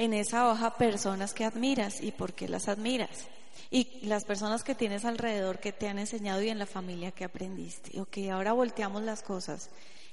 [0.00, 3.26] en esa hoja personas que admiras y por qué las admiras.
[3.70, 7.24] Y las personas que tienes alrededor que te han enseñado y en la familia que
[7.24, 8.00] aprendiste.
[8.00, 9.68] Ok, ahora volteamos las cosas.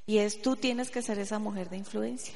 [0.06, 2.34] Y es tú tienes que ser esa mujer de influencia.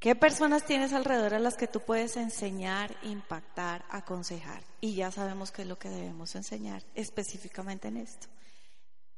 [0.00, 4.64] ¿Qué personas tienes alrededor a las que tú puedes enseñar, impactar, aconsejar?
[4.80, 8.26] Y ya sabemos qué es lo que debemos enseñar específicamente en esto.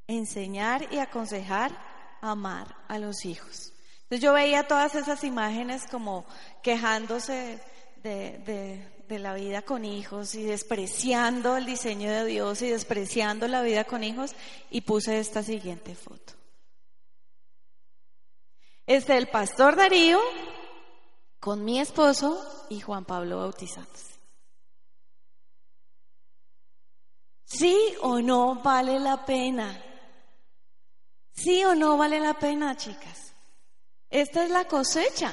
[0.06, 1.72] Enseñar y aconsejar,
[2.20, 3.72] amar a los hijos.
[4.06, 6.24] Entonces yo veía todas esas imágenes como
[6.62, 7.60] quejándose
[8.04, 13.62] de, de la vida con hijos y despreciando el diseño de Dios y despreciando la
[13.62, 14.36] vida con hijos
[14.70, 16.34] y puse esta siguiente foto.
[18.86, 20.20] Es el pastor Darío
[21.40, 24.14] con mi esposo y Juan Pablo bautizándose.
[27.44, 29.82] ¿Sí o no vale la pena?
[31.32, 33.25] ¿Sí o no vale la pena, chicas?
[34.16, 35.30] Esta es la cosecha.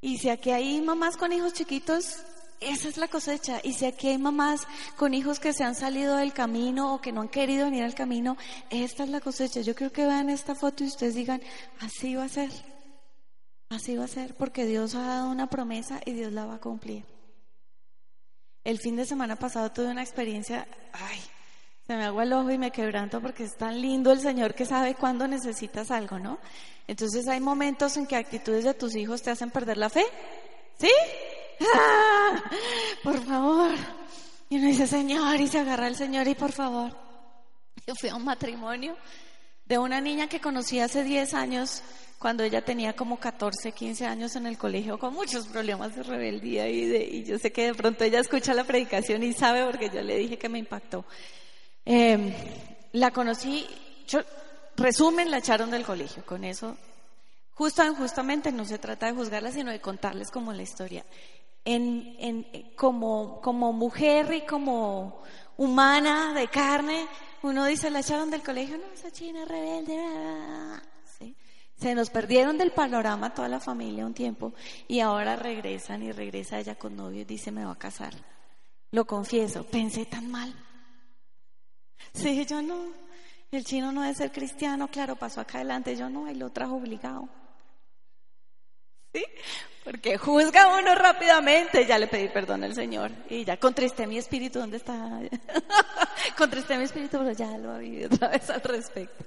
[0.00, 2.22] Y si aquí hay mamás con hijos chiquitos,
[2.60, 3.60] esa es la cosecha.
[3.64, 7.10] Y si aquí hay mamás con hijos que se han salido del camino o que
[7.10, 8.36] no han querido venir al camino,
[8.70, 9.62] esta es la cosecha.
[9.62, 11.42] Yo creo que vean esta foto y ustedes digan,
[11.80, 12.52] así va a ser.
[13.68, 16.60] Así va a ser porque Dios ha dado una promesa y Dios la va a
[16.60, 17.04] cumplir.
[18.62, 21.20] El fin de semana pasado tuve una experiencia, ay,
[21.88, 24.66] se me agua el ojo y me quebranto porque es tan lindo el Señor que
[24.66, 26.38] sabe cuándo necesitas algo, ¿no?
[26.86, 30.04] Entonces hay momentos en que actitudes de tus hijos te hacen perder la fe.
[30.78, 30.90] ¿Sí?
[31.74, 32.42] ¡Ah!
[33.02, 33.70] Por favor.
[34.50, 36.94] Y uno dice, Señor, y se agarra al Señor y por favor.
[37.86, 38.94] Yo fui a un matrimonio
[39.64, 41.82] de una niña que conocí hace 10 años
[42.18, 46.68] cuando ella tenía como 14, 15 años en el colegio con muchos problemas de rebeldía
[46.68, 49.88] y, de, y yo sé que de pronto ella escucha la predicación y sabe porque
[49.88, 51.06] yo le dije que me impactó.
[51.90, 52.34] Eh,
[52.92, 53.66] la conocí,
[54.76, 56.76] resumen, la echaron del colegio, con eso,
[57.54, 61.06] justo justamente no se trata de juzgarla, sino de contarles como la historia.
[62.76, 65.22] Como, mujer y como
[65.56, 67.06] humana de carne,
[67.42, 69.98] uno dice, la echaron del colegio, no, esa china rebelde.
[71.76, 74.52] Se nos perdieron del panorama toda la familia un tiempo
[74.88, 78.12] y ahora regresan y regresa ella con novio y dice, me va a casar.
[78.90, 80.54] Lo confieso, pensé tan mal.
[82.12, 82.92] Sí, yo no.
[83.50, 86.76] El chino no debe ser cristiano, claro, pasó acá adelante, yo no, y lo trajo
[86.76, 87.28] obligado.
[89.14, 89.24] ¿Sí?
[89.84, 94.58] Porque juzga uno rápidamente, ya le pedí perdón al Señor y ya contristé mi espíritu,
[94.58, 95.20] ¿dónde está?
[96.36, 99.24] contristé mi espíritu, pero ya lo había otra vez al respecto.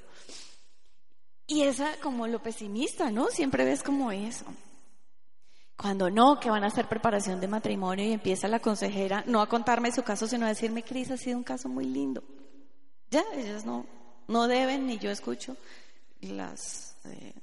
[1.48, 3.28] Y esa como lo pesimista, ¿no?
[3.30, 4.46] Siempre ves como eso.
[5.76, 9.50] Cuando no, que van a hacer preparación de matrimonio y empieza la consejera no a
[9.50, 12.24] contarme su caso, sino a decirme, Cris, ha sido un caso muy lindo.
[13.12, 13.86] Ya, ellas no,
[14.28, 15.58] no deben, ni yo escucho
[16.22, 17.34] los eh,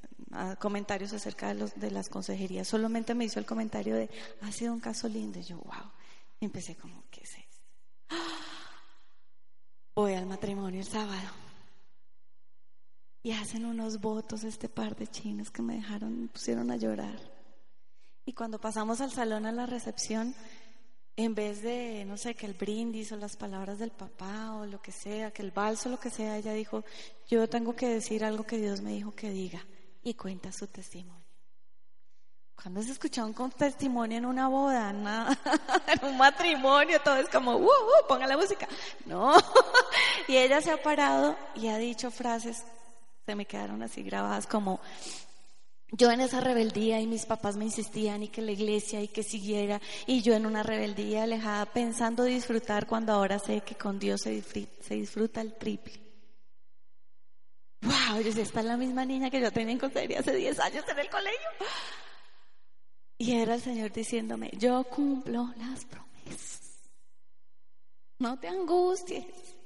[0.58, 2.66] comentarios acerca de, los, de las consejerías.
[2.66, 4.08] Solamente me hizo el comentario de,
[4.40, 5.38] ha sido un caso lindo.
[5.38, 5.92] Y yo, wow.
[6.40, 7.58] Y empecé como, ¿qué es esto?
[9.94, 11.28] Voy al matrimonio el sábado.
[13.22, 17.18] Y hacen unos votos este par de chinos que me dejaron, me pusieron a llorar.
[18.24, 20.34] Y cuando pasamos al salón a la recepción,
[21.18, 24.80] en vez de, no sé, que el brindis o las palabras del papá o lo
[24.80, 26.84] que sea, que el balso, lo que sea, ella dijo,
[27.26, 29.60] yo tengo que decir algo que Dios me dijo que diga
[30.04, 31.26] y cuenta su testimonio.
[32.54, 34.90] Cuando se escucha un testimonio en una boda,
[35.88, 38.68] en un matrimonio, todo es como, uh, uh, ponga la música.
[39.04, 39.34] No.
[40.28, 42.64] y ella se ha parado y ha dicho frases,
[43.26, 44.78] se me quedaron así grabadas como,
[45.90, 49.22] yo en esa rebeldía y mis papás me insistían y que la iglesia y que
[49.22, 54.22] siguiera y yo en una rebeldía alejada pensando disfrutar cuando ahora sé que con Dios
[54.22, 54.42] se
[54.90, 55.94] disfruta, el triple.
[57.80, 60.84] Wow, yo esta es la misma niña que yo tenía en consejería hace 10 años
[60.88, 61.48] en el colegio.
[63.16, 66.60] Y era el Señor diciéndome, yo cumplo las promesas.
[68.18, 69.56] No te angusties.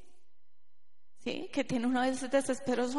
[1.25, 1.49] ¿Sí?
[1.53, 2.95] Que tiene uno de esos desesperos.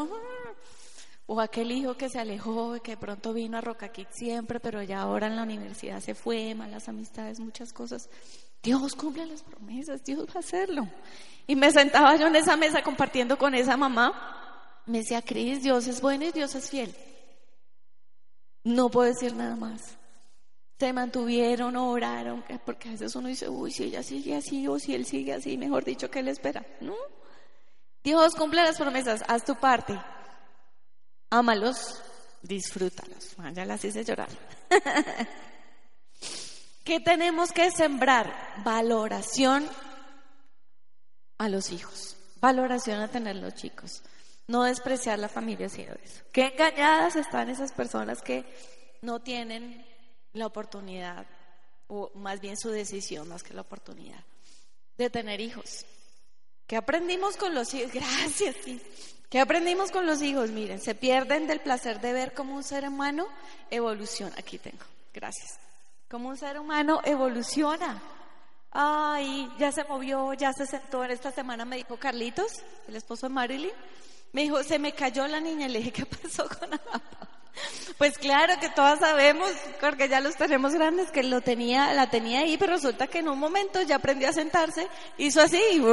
[1.26, 5.02] O aquel hijo que se alejó y que pronto vino a Rocaquit siempre, pero ya
[5.02, 8.10] ahora en la universidad se fue, malas amistades, muchas cosas.
[8.62, 10.88] Dios cumple las promesas, Dios va a hacerlo.
[11.48, 14.82] Y me sentaba yo en esa mesa compartiendo con esa mamá.
[14.86, 16.94] Me decía, Cris, Dios es bueno y Dios es fiel.
[18.66, 19.98] No puedo decir nada más.
[20.80, 24.94] Se mantuvieron, oraron, porque a veces uno dice, uy, si ella sigue así o si
[24.94, 26.66] él sigue así, mejor dicho, ¿qué le espera?
[26.82, 26.96] No.
[28.04, 29.98] Dios cumple las promesas, haz tu parte
[31.34, 32.00] ámalos,
[32.44, 33.34] disfrútalos.
[33.40, 34.30] Ah, ya las hice llorar.
[36.84, 38.62] ¿Qué tenemos que sembrar?
[38.64, 39.68] Valoración
[41.40, 44.04] a los hijos, valoración a tener los chicos,
[44.48, 46.22] no despreciar la familia haciendo eso.
[46.32, 48.46] Qué engañadas están esas personas que
[49.02, 49.84] no tienen
[50.34, 51.26] la oportunidad,
[51.88, 54.24] o más bien su decisión más que la oportunidad,
[54.98, 55.86] de tener hijos.
[56.68, 57.92] ¿Qué aprendimos con los hijos?
[57.94, 58.82] Gracias, sí.
[59.30, 60.52] ¿Qué aprendimos con los hijos?
[60.52, 63.28] Miren, se pierden del placer de ver cómo un ser humano
[63.72, 64.36] evoluciona.
[64.38, 65.58] Aquí tengo, gracias.
[66.08, 68.00] Cómo un ser humano evoluciona.
[68.70, 71.04] Ay, ya se movió, ya se sentó.
[71.04, 73.72] En esta semana me dijo Carlitos, el esposo de Marilyn,
[74.34, 75.68] me dijo, se me cayó la niña.
[75.68, 76.80] Le dije, ¿qué pasó con la
[77.98, 82.40] Pues claro que todas sabemos, porque ya los tenemos grandes, que lo tenía, la tenía
[82.40, 84.88] ahí, pero resulta que en un momento ya aprendió a sentarse,
[85.18, 85.82] hizo así, y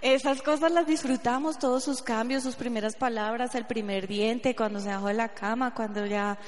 [0.00, 4.88] Esas cosas las disfrutamos, todos sus cambios, sus primeras palabras, el primer diente, cuando se
[4.88, 6.38] bajó de la cama, cuando ya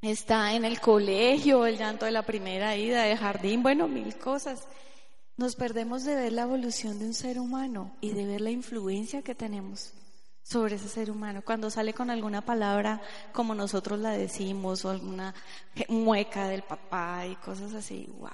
[0.00, 4.66] está en el colegio, el llanto de la primera ida, de jardín, bueno, mil cosas.
[5.36, 9.20] Nos perdemos de ver la evolución de un ser humano y de ver la influencia
[9.20, 9.92] que tenemos
[10.44, 11.42] sobre ese ser humano.
[11.42, 13.00] Cuando sale con alguna palabra
[13.32, 15.34] como nosotros la decimos o alguna
[15.88, 18.30] mueca del papá y cosas así, wow.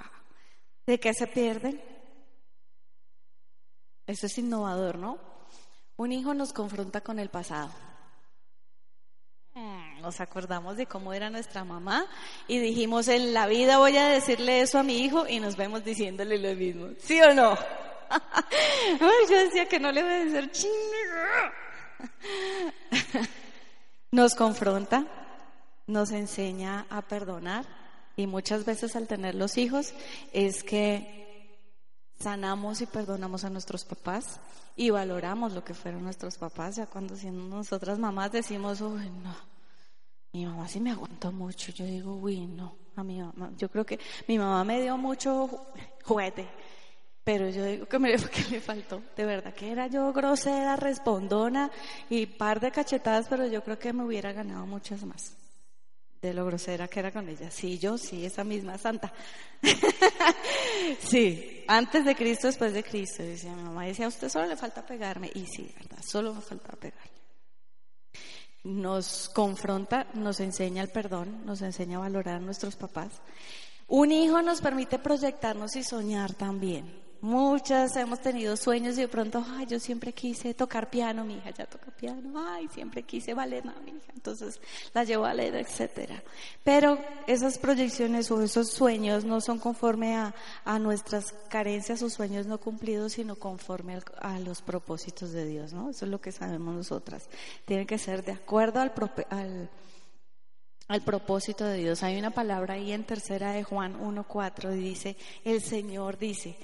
[0.85, 1.81] ¿De qué se pierden?
[4.05, 5.17] Eso es innovador, ¿no?
[5.95, 7.71] Un hijo nos confronta con el pasado.
[9.53, 12.05] Mm, nos acordamos de cómo era nuestra mamá
[12.47, 15.85] y dijimos, en la vida voy a decirle eso a mi hijo y nos vemos
[15.85, 16.87] diciéndole lo mismo.
[16.99, 17.57] ¿Sí o no?
[19.29, 20.51] yo decía que no le voy a decir
[24.11, 25.05] Nos confronta,
[25.87, 27.65] nos enseña a perdonar
[28.17, 29.93] y muchas veces al tener los hijos
[30.33, 31.57] es que
[32.19, 34.41] sanamos y perdonamos a nuestros papás
[34.75, 36.75] y valoramos lo que fueron nuestros papás.
[36.75, 39.35] Ya cuando siendo nosotras mamás decimos, uy, no,
[40.33, 41.71] mi mamá sí me aguantó mucho.
[41.71, 43.97] Yo digo, uy, no, a mi mamá, yo creo que
[44.27, 45.49] mi mamá me dio mucho
[46.03, 46.49] juguete,
[47.23, 49.01] pero yo digo que me, que me faltó.
[49.15, 51.71] De verdad que era yo grosera, respondona
[52.09, 55.35] y par de cachetadas, pero yo creo que me hubiera ganado muchas más
[56.21, 57.49] de lo grosera que era con ella.
[57.49, 59.11] Sí, yo sí, esa misma santa.
[60.99, 63.23] sí, antes de Cristo, después de Cristo.
[63.23, 65.31] Decía mi mamá, decía, a usted solo le falta pegarme.
[65.33, 67.11] Y sí, verdad, solo me falta pegarle.
[68.63, 73.13] Nos confronta, nos enseña el perdón, nos enseña a valorar a nuestros papás.
[73.87, 77.01] Un hijo nos permite proyectarnos y soñar también.
[77.21, 81.51] Muchas hemos tenido sueños y de pronto, ay, yo siempre quise tocar piano, mi hija
[81.51, 84.59] ya toca piano, ay, siempre quise ballet, mi hija, entonces
[84.91, 86.23] la llevo a leer, etcétera.
[86.63, 86.97] Pero
[87.27, 90.33] esas proyecciones o esos sueños no son conforme a,
[90.79, 95.91] nuestras carencias o sueños no cumplidos, sino conforme a los propósitos de Dios, ¿no?
[95.91, 97.29] Eso es lo que sabemos nosotras.
[97.65, 98.91] Tiene que ser de acuerdo al,
[99.29, 99.69] al
[100.87, 102.03] al propósito de Dios.
[102.03, 105.15] Hay una palabra ahí en tercera de Juan 1.4 y dice,
[105.45, 106.57] el Señor dice,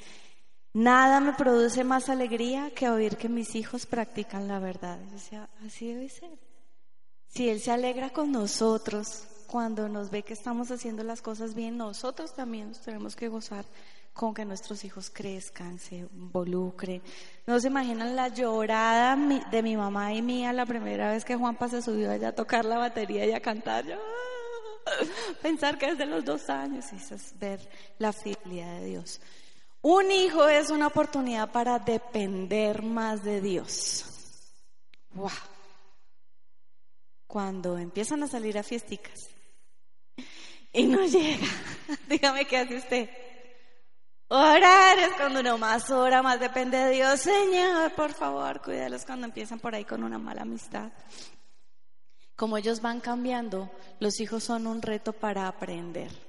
[0.78, 5.00] Nada me produce más alegría que oír que mis hijos practican la verdad.
[5.66, 6.38] así debe ser.
[7.26, 11.78] Si Él se alegra con nosotros cuando nos ve que estamos haciendo las cosas bien,
[11.78, 13.66] nosotros también nos tenemos que gozar
[14.14, 17.02] con que nuestros hijos crezcan, se involucren.
[17.48, 19.18] No se imaginan la llorada
[19.50, 22.66] de mi mamá y mía la primera vez que Juanpa se subió allá a tocar
[22.66, 23.84] la batería y a cantar.
[23.92, 25.06] ¡ah!
[25.42, 27.68] pensar que es de los dos años, eso es ver
[27.98, 29.20] la fidelidad de Dios.
[29.90, 34.04] Un hijo es una oportunidad para depender más de Dios.
[35.14, 35.32] Wow.
[37.26, 39.30] Cuando empiezan a salir a fiesticas
[40.74, 41.48] y no llega,
[42.10, 43.10] dígame qué hace usted.
[44.28, 47.22] Orar es cuando uno más ora, más depende de Dios.
[47.22, 50.92] Señor, por favor, cuídalos cuando empiezan por ahí con una mala amistad.
[52.36, 53.72] Como ellos van cambiando,
[54.02, 56.27] los hijos son un reto para aprender.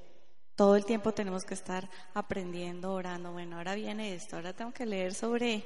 [0.58, 3.30] Todo el tiempo tenemos que estar aprendiendo, orando.
[3.30, 5.62] Bueno, ahora viene esto, ahora tengo que leer sobre,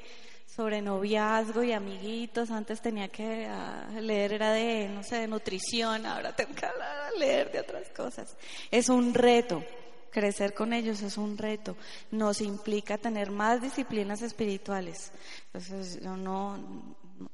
[0.46, 2.50] sobre noviazgo y amiguitos.
[2.50, 6.66] Antes tenía que ah, leer, era de, no sé, de nutrición, ahora tengo que
[7.18, 8.36] leer de otras cosas.
[8.70, 9.64] Es un reto.
[10.10, 11.74] Crecer con ellos es un reto.
[12.10, 15.10] Nos implica tener más disciplinas espirituales.
[15.46, 16.58] Entonces, yo no,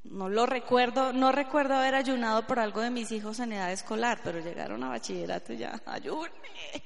[0.05, 4.21] no lo recuerdo, no recuerdo haber ayunado por algo de mis hijos en edad escolar,
[4.23, 6.85] pero llegaron a bachillerato y ya, ayúdenme.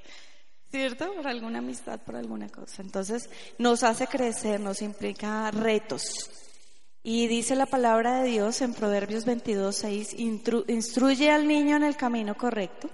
[0.72, 1.12] ¿Cierto?
[1.14, 2.80] Por alguna amistad, por alguna cosa.
[2.80, 6.30] Entonces, nos hace crecer, nos implica retos.
[7.02, 10.16] Y dice la palabra de Dios en Proverbios 22, 6,
[10.68, 12.88] instruye al niño en el camino correcto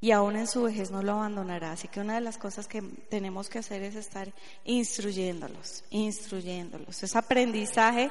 [0.00, 1.72] y aún en su vejez no lo abandonará.
[1.72, 4.32] Así que una de las cosas que tenemos que hacer es estar
[4.64, 7.02] instruyéndolos, instruyéndolos.
[7.02, 8.10] Es aprendizaje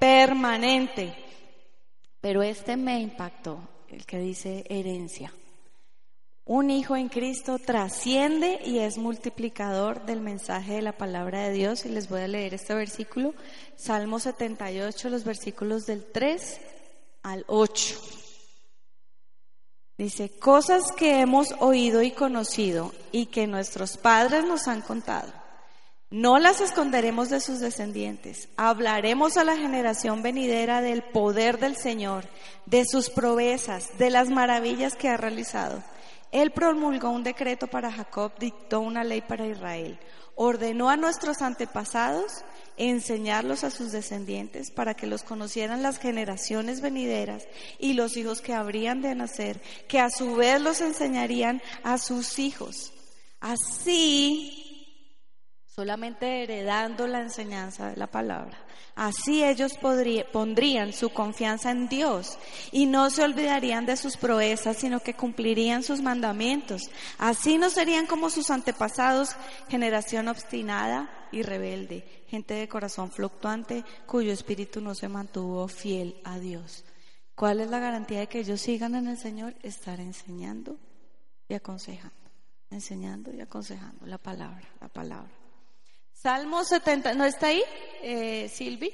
[0.00, 1.14] permanente.
[2.20, 5.32] Pero este me impactó, el que dice herencia.
[6.48, 11.84] Un hijo en Cristo trasciende y es multiplicador del mensaje de la palabra de Dios.
[11.84, 13.34] Y les voy a leer este versículo,
[13.76, 16.58] Salmo 78, los versículos del 3
[17.22, 18.00] al 8.
[19.98, 25.30] Dice, cosas que hemos oído y conocido y que nuestros padres nos han contado.
[26.08, 28.48] No las esconderemos de sus descendientes.
[28.56, 32.24] Hablaremos a la generación venidera del poder del Señor,
[32.64, 35.84] de sus proezas, de las maravillas que ha realizado
[36.32, 39.98] él promulgó un decreto para Jacob, dictó una ley para Israel,
[40.34, 42.44] ordenó a nuestros antepasados
[42.76, 47.48] enseñarlos a sus descendientes para que los conocieran las generaciones venideras
[47.78, 52.38] y los hijos que habrían de nacer, que a su vez los enseñarían a sus
[52.38, 52.92] hijos.
[53.40, 54.67] Así
[55.78, 58.58] solamente heredando la enseñanza de la palabra.
[58.96, 59.78] Así ellos
[60.32, 62.36] pondrían su confianza en Dios
[62.72, 66.90] y no se olvidarían de sus proezas, sino que cumplirían sus mandamientos.
[67.16, 69.36] Así no serían como sus antepasados,
[69.68, 76.40] generación obstinada y rebelde, gente de corazón fluctuante cuyo espíritu no se mantuvo fiel a
[76.40, 76.84] Dios.
[77.36, 79.54] ¿Cuál es la garantía de que ellos sigan en el Señor?
[79.62, 80.76] Estar enseñando
[81.46, 82.16] y aconsejando,
[82.68, 85.37] enseñando y aconsejando la palabra, la palabra.
[86.20, 87.62] Salmo 70, ¿no está ahí,
[88.02, 88.92] eh, Silvi?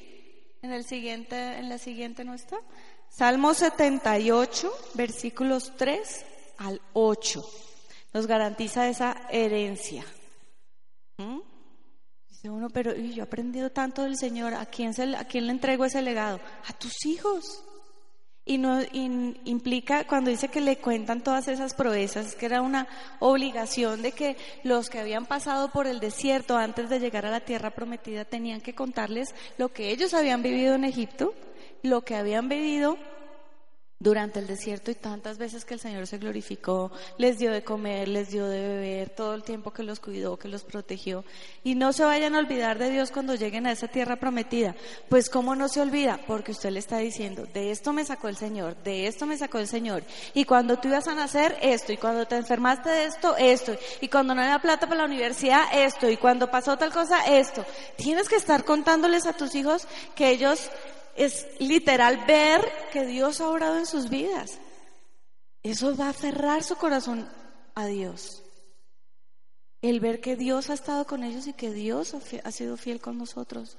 [0.60, 2.58] En, el siguiente, en la siguiente no está.
[3.08, 6.26] Salmo 78, versículos 3
[6.58, 7.42] al 8.
[8.12, 10.04] Nos garantiza esa herencia.
[11.16, 11.40] ¿Mm?
[12.28, 15.52] Dice uno, pero yo he aprendido tanto del Señor, ¿a quién, se, ¿a quién le
[15.52, 16.40] entrego ese legado?
[16.66, 17.64] A tus hijos.
[18.46, 22.86] Y no implica cuando dice que le cuentan todas esas proezas, que era una
[23.18, 27.40] obligación de que los que habían pasado por el desierto antes de llegar a la
[27.40, 31.32] tierra prometida tenían que contarles lo que ellos habían vivido en Egipto,
[31.82, 32.98] lo que habían vivido
[34.04, 38.06] durante el desierto y tantas veces que el Señor se glorificó, les dio de comer,
[38.06, 41.24] les dio de beber, todo el tiempo que los cuidó, que los protegió.
[41.64, 44.76] Y no se vayan a olvidar de Dios cuando lleguen a esa tierra prometida.
[45.08, 46.20] Pues ¿cómo no se olvida?
[46.26, 49.58] Porque usted le está diciendo, de esto me sacó el Señor, de esto me sacó
[49.58, 50.02] el Señor.
[50.34, 51.90] Y cuando tú ibas a nacer, esto.
[51.90, 53.74] Y cuando te enfermaste de esto, esto.
[54.02, 56.10] Y cuando no había plata para la universidad, esto.
[56.10, 57.64] Y cuando pasó tal cosa, esto.
[57.96, 60.70] Tienes que estar contándoles a tus hijos que ellos
[61.16, 62.60] es literal ver
[62.92, 64.58] que Dios ha obrado en sus vidas.
[65.62, 67.28] Eso va a aferrar su corazón
[67.74, 68.42] a Dios.
[69.80, 73.18] El ver que Dios ha estado con ellos y que Dios ha sido fiel con
[73.18, 73.76] nosotros.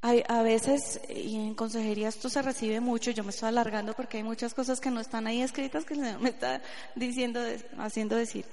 [0.00, 4.16] Hay, a veces, y en consejería esto se recibe mucho, yo me estoy alargando porque
[4.16, 6.60] hay muchas cosas que no están ahí escritas que el Señor me está
[6.96, 7.40] diciendo,
[7.78, 8.44] haciendo decir.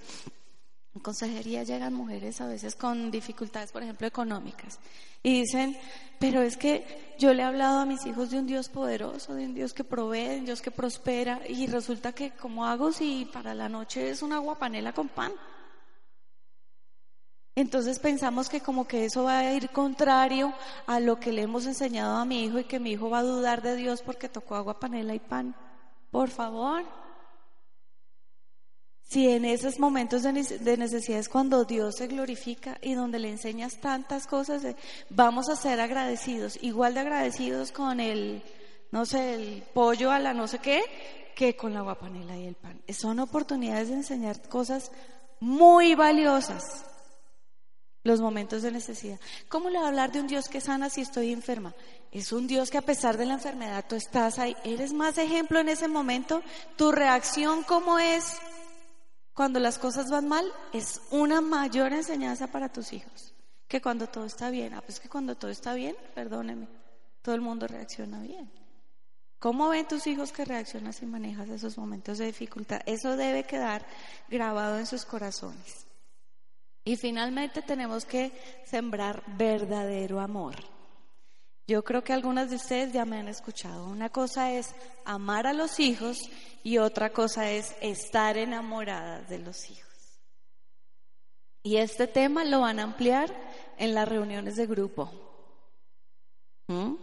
[0.93, 4.80] En consejería llegan mujeres a veces con dificultades, por ejemplo, económicas,
[5.24, 5.78] y dicen,
[6.20, 9.45] pero es que yo le he hablado a mis hijos de un Dios poderoso, de
[9.45, 13.30] un Dios que provee, de un Dios que prospera, y resulta que, ¿cómo hago si
[13.32, 15.32] para la noche es una guapanela con pan?
[17.55, 20.53] Entonces pensamos que como que eso va a ir contrario
[20.88, 23.24] a lo que le hemos enseñado a mi hijo y que mi hijo va a
[23.24, 25.53] dudar de Dios porque tocó agua panela y pan.
[26.09, 26.86] Por favor,
[29.10, 33.82] si en esos momentos de necesidad es cuando Dios se glorifica y donde le enseñas
[33.82, 34.62] tantas cosas,
[35.10, 38.43] vamos a ser agradecidos, igual de agradecidos con el,
[38.91, 40.84] no sé, el pollo a la no sé qué,
[41.36, 42.80] que con la guapanela y el pan.
[42.89, 44.91] Son oportunidades de enseñar cosas
[45.39, 46.86] muy valiosas.
[48.03, 49.20] Los momentos de necesidad.
[49.49, 51.74] ¿Cómo le va a hablar de un Dios que sana si estoy enferma?
[52.12, 54.55] Es un Dios que a pesar de la enfermedad tú estás ahí.
[54.64, 56.43] ¿Eres más ejemplo en ese momento?
[56.78, 58.38] ¿Tu reacción cómo es?
[59.34, 63.34] Cuando las cosas van mal es una mayor enseñanza para tus hijos
[63.70, 64.74] que cuando todo está bien.
[64.74, 66.68] Ah, pues que cuando todo está bien, perdóneme,
[67.22, 68.52] todo el mundo reacciona bien.
[69.38, 72.82] ¿Cómo ven tus hijos que reaccionas y manejas esos momentos de dificultad?
[72.86, 73.86] Eso debe quedar
[74.28, 75.86] grabado en sus corazones.
[76.84, 78.34] Y finalmente tenemos que
[78.66, 80.56] sembrar verdadero amor.
[81.70, 83.86] Yo creo que algunas de ustedes ya me han escuchado.
[83.86, 84.74] Una cosa es
[85.05, 86.17] amar a los hijos
[86.63, 90.20] y otra cosa es estar enamoradas de los hijos.
[91.61, 93.32] Y este tema lo van a ampliar
[93.78, 95.11] en las reuniones de grupo.
[96.65, 96.95] ¿Mm?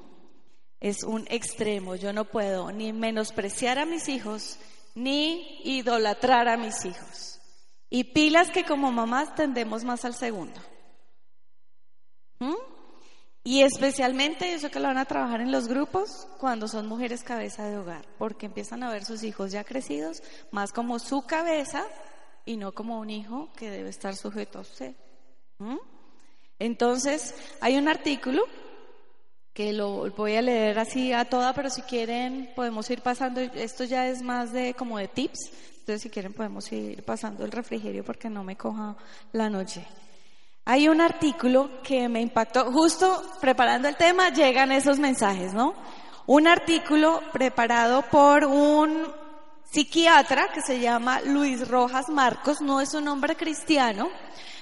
[0.81, 1.95] Es un extremo.
[1.95, 4.59] Yo no puedo ni menospreciar a mis hijos
[4.97, 7.41] ni idolatrar a mis hijos.
[7.89, 10.61] Y pilas que como mamás tendemos más al segundo.
[12.41, 12.76] ¿Mm?
[13.47, 17.63] Y especialmente eso que lo van a trabajar en los grupos cuando son mujeres cabeza
[17.63, 20.21] de hogar, porque empiezan a ver sus hijos ya crecidos
[20.51, 21.85] más como su cabeza
[22.45, 24.97] y no como un hijo que debe estar sujeto a usted.
[25.59, 25.77] ¿Mm?
[26.59, 28.43] Entonces, hay un artículo
[29.55, 33.85] que lo voy a leer así a toda, pero si quieren podemos ir pasando, esto
[33.85, 38.05] ya es más de como de tips, entonces si quieren podemos ir pasando el refrigerio
[38.05, 38.97] porque no me coja
[39.31, 39.87] la noche.
[40.69, 45.77] Hay un artículo que me impactó, justo preparando el tema llegan esos mensajes, ¿no?
[46.27, 49.07] Un artículo preparado por un
[49.71, 54.09] psiquiatra que se llama Luis Rojas Marcos, no es un nombre cristiano,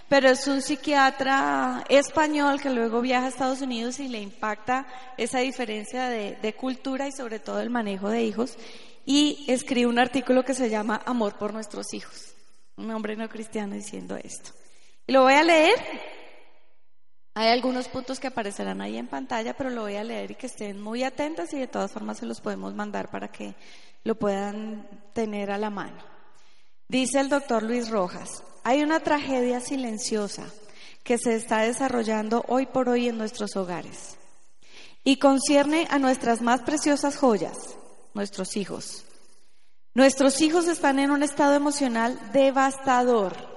[0.06, 4.86] pero es un psiquiatra español que luego viaja a Estados Unidos y le impacta
[5.16, 8.58] esa diferencia de cultura y sobre todo el manejo de hijos
[9.06, 12.34] y escribe un artículo que se llama Amor por nuestros hijos.
[12.76, 14.63] Un hombre no cristiano diciendo esto.
[15.06, 15.74] Lo voy a leer.
[17.34, 20.46] Hay algunos puntos que aparecerán ahí en pantalla, pero lo voy a leer y que
[20.46, 23.54] estén muy atentas y de todas formas se los podemos mandar para que
[24.04, 25.98] lo puedan tener a la mano.
[26.88, 30.44] Dice el doctor Luis Rojas, hay una tragedia silenciosa
[31.02, 34.16] que se está desarrollando hoy por hoy en nuestros hogares.
[35.02, 37.76] Y concierne a nuestras más preciosas joyas,
[38.14, 39.04] nuestros hijos.
[39.92, 43.53] Nuestros hijos están en un estado emocional devastador.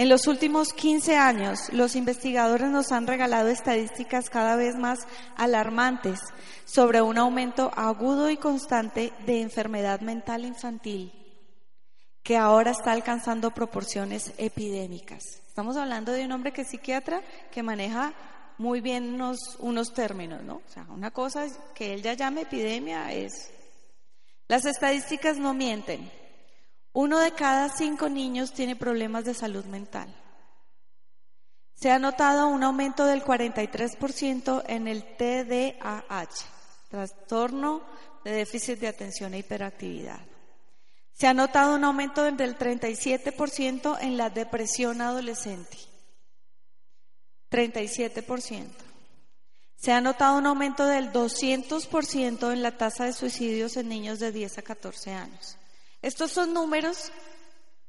[0.00, 5.00] En los últimos 15 años, los investigadores nos han regalado estadísticas cada vez más
[5.36, 6.20] alarmantes
[6.64, 11.12] sobre un aumento agudo y constante de enfermedad mental infantil
[12.22, 15.22] que ahora está alcanzando proporciones epidémicas.
[15.46, 17.20] Estamos hablando de un hombre que es psiquiatra
[17.50, 18.14] que maneja
[18.56, 20.62] muy bien unos, unos términos, ¿no?
[20.66, 21.44] O sea, una cosa
[21.74, 23.50] que él ya llama epidemia es...
[24.48, 26.10] Las estadísticas no mienten.
[26.92, 30.12] Uno de cada cinco niños tiene problemas de salud mental.
[31.74, 36.28] Se ha notado un aumento del 43% en el TDAH,
[36.90, 37.82] trastorno
[38.24, 40.20] de déficit de atención e hiperactividad.
[41.12, 45.78] Se ha notado un aumento del 37% en la depresión adolescente.
[47.50, 48.66] 37%.
[49.76, 54.32] Se ha notado un aumento del 200% en la tasa de suicidios en niños de
[54.32, 55.56] 10 a 14 años.
[56.02, 57.12] Estos son números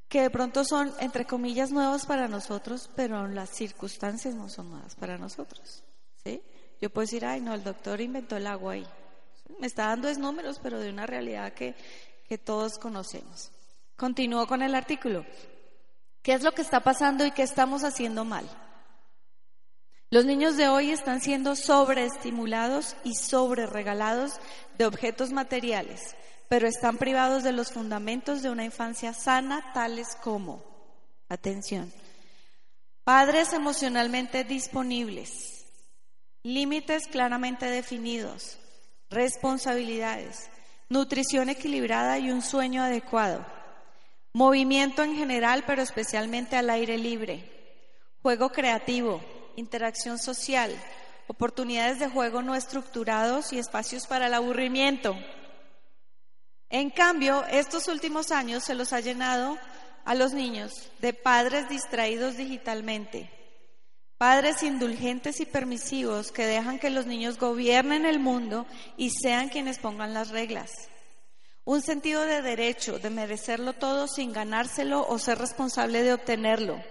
[0.10, 4.96] que de pronto son, entre comillas, nuevos para nosotros, pero las circunstancias no son nuevas
[4.96, 5.84] para nosotros.
[6.22, 6.42] ¿sí?
[6.82, 8.86] Yo puedo decir, ay, no, el doctor inventó el agua ahí.
[9.60, 11.76] Me está dando es números, pero de una realidad que,
[12.28, 13.52] que todos conocemos.
[13.96, 15.26] Continúo con el artículo.
[16.22, 18.46] ¿Qué es lo que está pasando y qué estamos haciendo mal?
[20.10, 24.42] Los niños de hoy están siendo sobreestimulados y sobreregalados
[24.78, 26.18] de objetos materiales
[26.52, 30.62] pero están privados de los fundamentos de una infancia sana, tales como,
[31.30, 31.94] atención,
[33.06, 35.66] padres emocionalmente disponibles,
[36.44, 38.58] límites claramente definidos,
[39.10, 40.50] responsabilidades,
[40.90, 43.46] nutrición equilibrada y un sueño adecuado,
[44.34, 47.50] movimiento en general, pero especialmente al aire libre,
[48.22, 49.22] juego creativo,
[49.56, 50.76] interacción social,
[51.28, 55.16] oportunidades de juego no estructurados y espacios para el aburrimiento.
[56.72, 59.58] En cambio, estos últimos años se los ha llenado
[60.06, 63.30] a los niños de padres distraídos digitalmente,
[64.18, 68.66] padres indulgentes y permisivos que dejan que los niños gobiernen el mundo
[68.96, 70.72] y sean quienes pongan las reglas.
[71.66, 76.82] Un sentido de derecho, de merecerlo todo sin ganárselo o ser responsable de obtenerlo.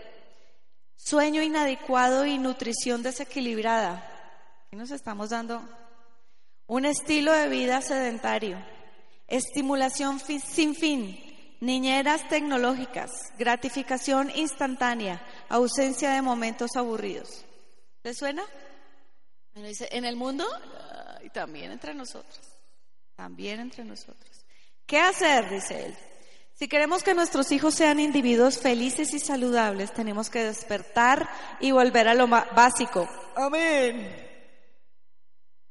[0.95, 4.07] Sueño inadecuado y nutrición desequilibrada.
[4.69, 5.67] ¿Qué nos estamos dando?
[6.67, 8.59] Un estilo de vida sedentario
[9.31, 17.45] estimulación sin fin, niñeras tecnológicas, gratificación instantánea, ausencia de momentos aburridos.
[18.03, 18.43] ¿Le suena?
[19.55, 20.47] dice, en el mundo
[21.23, 22.41] y también entre nosotros,
[23.15, 24.45] también entre nosotros.
[24.87, 25.49] ¿Qué hacer?
[25.51, 25.97] Dice él.
[26.55, 31.29] Si queremos que nuestros hijos sean individuos felices y saludables, tenemos que despertar
[31.59, 33.09] y volver a lo básico.
[33.35, 34.29] Amén.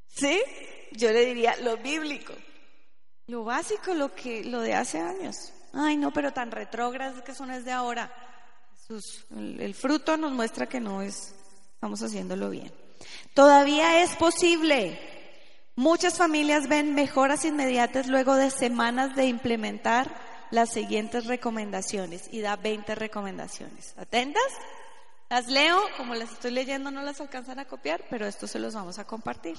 [0.07, 0.41] ¿Sí?
[0.93, 2.33] Yo le diría lo bíblico.
[3.29, 5.53] Lo básico, lo que, lo de hace años.
[5.71, 8.11] Ay, no, pero tan retrógradas que son es de ahora.
[9.37, 11.35] el, el fruto nos muestra que no es,
[11.75, 12.73] estamos haciéndolo bien.
[13.35, 14.99] Todavía es posible.
[15.75, 20.11] Muchas familias ven mejoras inmediatas luego de semanas de implementar
[20.49, 23.93] las siguientes recomendaciones y da 20 recomendaciones.
[23.99, 24.41] ¿Atentas?
[25.29, 28.73] Las leo, como las estoy leyendo no las alcanzan a copiar, pero esto se los
[28.73, 29.57] vamos a compartir.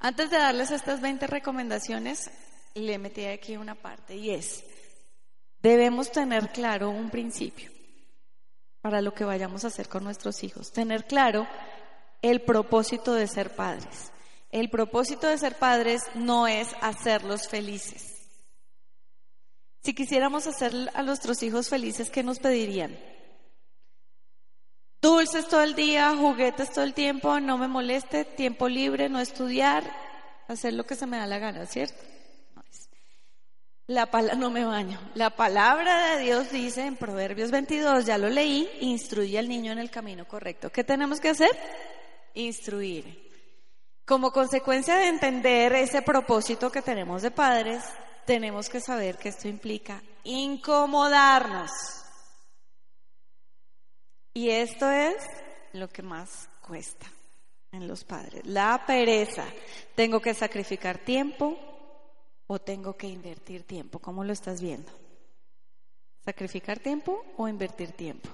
[0.00, 2.30] Antes de darles estas 20 recomendaciones,
[2.74, 4.64] le metí aquí una parte y es,
[5.60, 7.70] debemos tener claro un principio
[8.80, 11.48] para lo que vayamos a hacer con nuestros hijos, tener claro
[12.22, 14.12] el propósito de ser padres.
[14.50, 18.14] El propósito de ser padres no es hacerlos felices.
[19.82, 22.98] Si quisiéramos hacer a nuestros hijos felices, ¿qué nos pedirían?
[25.00, 29.84] Dulces todo el día, juguetes todo el tiempo, no me moleste, tiempo libre, no estudiar,
[30.48, 32.02] hacer lo que se me da la gana, ¿cierto?
[33.86, 35.00] La palabra no me baño.
[35.14, 39.78] La palabra de Dios dice en Proverbios 22, ya lo leí, instruye al niño en
[39.78, 40.70] el camino correcto.
[40.70, 41.50] ¿Qué tenemos que hacer?
[42.34, 43.30] Instruir.
[44.04, 47.82] Como consecuencia de entender ese propósito que tenemos de padres,
[48.26, 51.70] tenemos que saber que esto implica incomodarnos.
[54.38, 55.16] Y esto es
[55.72, 57.06] lo que más cuesta
[57.72, 58.46] en los padres.
[58.46, 59.44] La pereza.
[59.96, 61.58] ¿Tengo que sacrificar tiempo
[62.46, 63.98] o tengo que invertir tiempo?
[63.98, 64.92] ¿Cómo lo estás viendo?
[66.24, 68.28] ¿Sacrificar tiempo o invertir tiempo?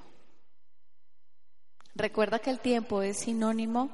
[1.95, 3.89] Recuerda que el tiempo es sinónimo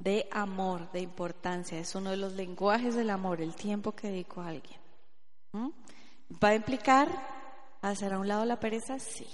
[0.00, 1.78] de amor, de importancia.
[1.78, 4.80] Es uno de los lenguajes del amor, el tiempo que dedico a alguien.
[5.52, 5.70] ¿Mm?
[6.42, 7.08] ¿Va a implicar
[7.80, 8.98] hacer a un lado la pereza?
[8.98, 9.28] Sí.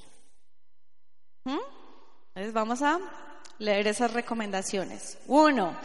[1.45, 1.80] ¿Mm?
[2.31, 3.01] Entonces vamos a
[3.59, 5.18] leer esas recomendaciones.
[5.26, 5.76] Uno,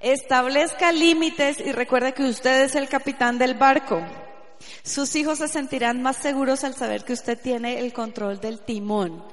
[0.00, 4.02] establezca límites y recuerde que usted es el capitán del barco.
[4.82, 9.24] Sus hijos se sentirán más seguros al saber que usted tiene el control del timón.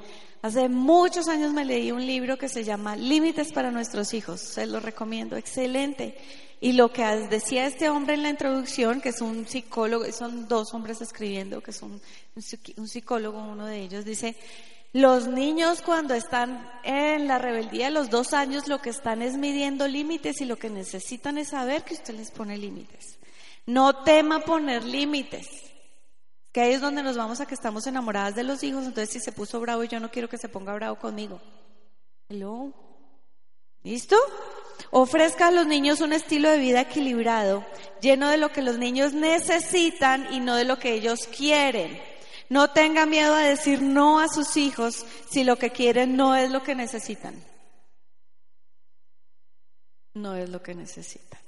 [0.42, 4.40] Hace muchos años me leí un libro que se llama Límites para nuestros hijos.
[4.40, 6.18] Se lo recomiendo, excelente.
[6.62, 10.74] Y lo que decía este hombre en la introducción, que es un psicólogo, son dos
[10.74, 12.02] hombres escribiendo, que es un,
[12.78, 14.36] un psicólogo, uno de ellos, dice,
[14.94, 19.38] los niños cuando están en la rebeldía de los dos años lo que están es
[19.38, 23.18] midiendo límites y lo que necesitan es saber que usted les pone límites.
[23.66, 25.48] No tema poner límites.
[26.52, 29.20] Que ahí es donde nos vamos a que estamos enamoradas de los hijos, entonces si
[29.22, 31.40] se puso bravo yo no quiero que se ponga bravo conmigo.
[32.28, 32.74] Hello.
[33.84, 34.18] ¿Listo?
[34.92, 37.66] Ofrezca a los niños un estilo de vida equilibrado,
[38.02, 42.11] lleno de lo que los niños necesitan y no de lo que ellos quieren.
[42.52, 46.52] No tenga miedo a decir no a sus hijos si lo que quieren no es
[46.52, 47.42] lo que necesitan.
[50.16, 51.40] No es lo que necesitan.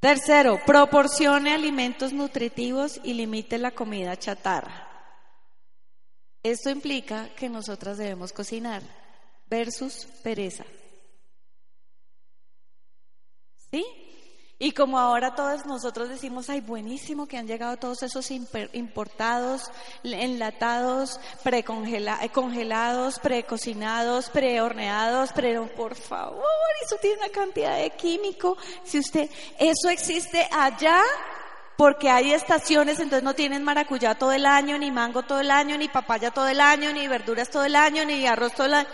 [0.00, 4.88] Tercero, proporcione alimentos nutritivos y limite la comida chatarra.
[6.42, 8.82] Esto implica que nosotras debemos cocinar
[9.46, 10.64] versus pereza.
[13.70, 14.01] ¿Sí?
[14.64, 19.64] Y como ahora todos nosotros decimos, ay, buenísimo que han llegado todos esos importados,
[20.04, 26.46] enlatados, precongelados, precocinados, prehorneados, pero por favor,
[26.80, 28.56] eso tiene una cantidad de químico.
[28.84, 31.02] Si usted, eso existe allá,
[31.76, 35.76] porque hay estaciones, entonces no tienen maracuyá todo el año, ni mango todo el año,
[35.76, 38.88] ni papaya todo el año, ni verduras todo el año, ni arroz todo el año.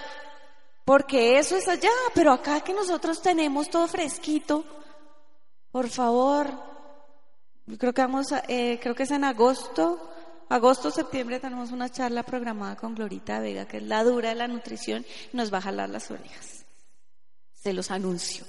[0.86, 4.64] Porque eso es allá, pero acá que nosotros tenemos todo fresquito,
[5.70, 6.48] por favor,
[7.78, 10.10] creo que vamos, eh, creo que es en agosto,
[10.48, 14.48] agosto, septiembre tenemos una charla programada con Glorita Vega, que es la dura de la
[14.48, 16.64] nutrición, y nos va a jalar las orejas.
[17.54, 18.44] Se los anuncio.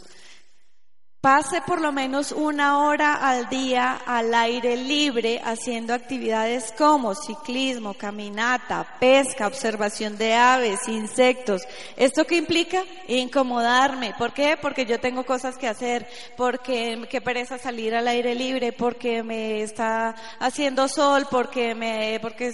[1.21, 7.93] Pase por lo menos una hora al día al aire libre haciendo actividades como ciclismo,
[7.93, 11.63] caminata, pesca, observación de aves, insectos.
[11.97, 12.85] ¿Esto qué implica?
[13.09, 14.13] Incomodarme.
[14.17, 14.55] ¿Por qué?
[14.61, 16.07] Porque yo tengo cosas que hacer,
[16.37, 22.53] porque qué pereza salir al aire libre, porque me está haciendo sol, porque me, porque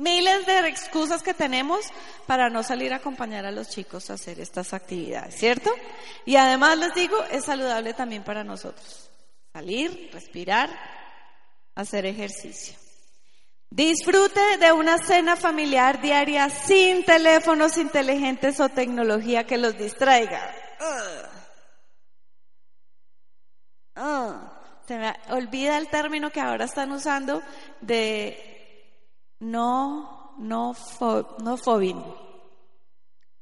[0.00, 1.80] miles de excusas que tenemos
[2.26, 5.70] para no salir a acompañar a los chicos a hacer estas actividades, ¿cierto?
[6.24, 9.10] Y además les digo, es saludable también para nosotros.
[9.52, 10.70] Salir, respirar,
[11.74, 12.76] hacer ejercicio.
[13.68, 20.52] Disfrute de una cena familiar diaria sin teléfonos inteligentes o tecnología que los distraiga.
[24.88, 27.42] Se me olvida el término que ahora están usando
[27.80, 28.49] de
[29.40, 30.76] no, no,
[31.42, 32.02] no fobin.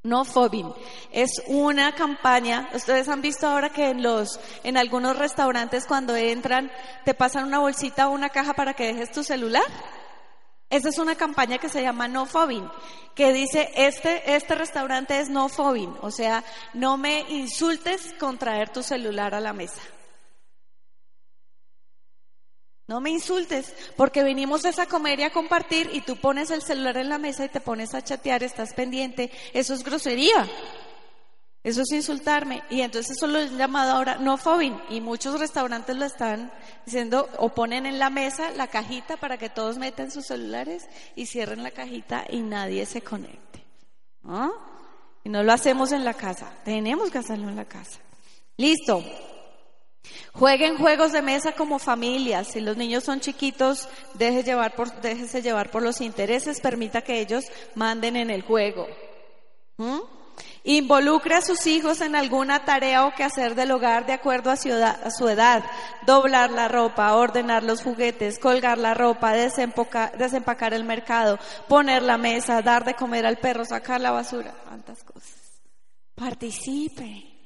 [0.04, 0.72] No fobin.
[1.12, 2.70] Es una campaña.
[2.72, 6.70] Ustedes han visto ahora que en los, en algunos restaurantes cuando entran
[7.04, 9.64] te pasan una bolsita o una caja para que dejes tu celular.
[10.70, 12.68] Esa es una campaña que se llama No Fobin,
[13.14, 16.44] que dice este, este restaurante es No Fobin, o sea,
[16.74, 19.80] no me insultes con traer tu celular a la mesa.
[22.88, 26.62] No me insultes, porque venimos a esa comer y a compartir y tú pones el
[26.62, 29.30] celular en la mesa y te pones a chatear, estás pendiente.
[29.52, 30.48] Eso es grosería.
[31.62, 32.62] Eso es insultarme.
[32.70, 34.74] Y entonces eso lo he llamado ahora no fobin.
[34.88, 36.50] Y muchos restaurantes lo están
[36.86, 41.26] diciendo o ponen en la mesa la cajita para que todos metan sus celulares y
[41.26, 43.66] cierren la cajita y nadie se conecte.
[44.24, 44.50] ¿Ah?
[45.24, 46.50] Y no lo hacemos en la casa.
[46.64, 48.00] Tenemos que hacerlo en la casa.
[48.56, 49.04] Listo.
[50.32, 52.44] Jueguen juegos de mesa como familia.
[52.44, 57.44] Si los niños son chiquitos, déjese llevar por, llevar por los intereses, permita que ellos
[57.74, 58.86] manden en el juego.
[59.78, 59.98] ¿Mm?
[60.64, 65.10] Involucre a sus hijos en alguna tarea o quehacer del hogar de acuerdo a, a,
[65.10, 65.64] su edad.
[66.06, 71.38] Doblar la ropa, ordenar los juguetes, colgar la ropa, desempacar el mercado,
[71.68, 74.52] poner la mesa, dar de comer al perro, sacar la basura.
[74.68, 75.34] Tantas cosas.
[76.14, 77.37] Participe.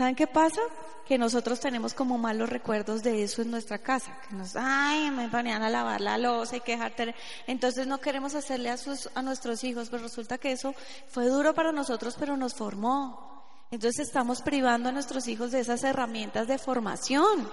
[0.00, 0.62] ¿Saben qué pasa?
[1.04, 4.18] Que nosotros tenemos como malos recuerdos de eso en nuestra casa.
[4.26, 7.14] Que nos, ay, me ponían a lavar la losa y quejarte.
[7.46, 10.74] Entonces no queremos hacerle a, sus, a nuestros hijos, pero resulta que eso
[11.08, 13.44] fue duro para nosotros, pero nos formó.
[13.70, 17.46] Entonces estamos privando a nuestros hijos de esas herramientas de formación.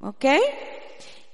[0.00, 0.26] ¿Ok?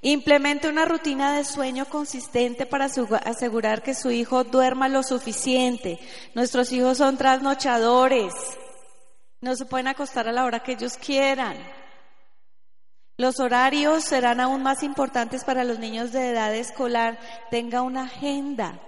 [0.02, 5.98] Implemente una rutina de sueño consistente para asegurar que su hijo duerma lo suficiente.
[6.36, 8.34] Nuestros hijos son trasnochadores.
[9.44, 11.54] No se pueden acostar a la hora que ellos quieran.
[13.18, 17.18] Los horarios serán aún más importantes para los niños de edad escolar.
[17.50, 18.80] Tenga una agenda.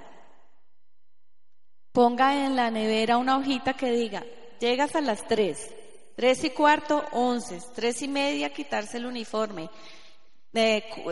[1.93, 4.25] ponga en la nevera una hojita que diga,
[4.59, 5.75] llegas a las 3,
[6.17, 9.69] 3 y cuarto, 11, 3 y media, quitarse el uniforme,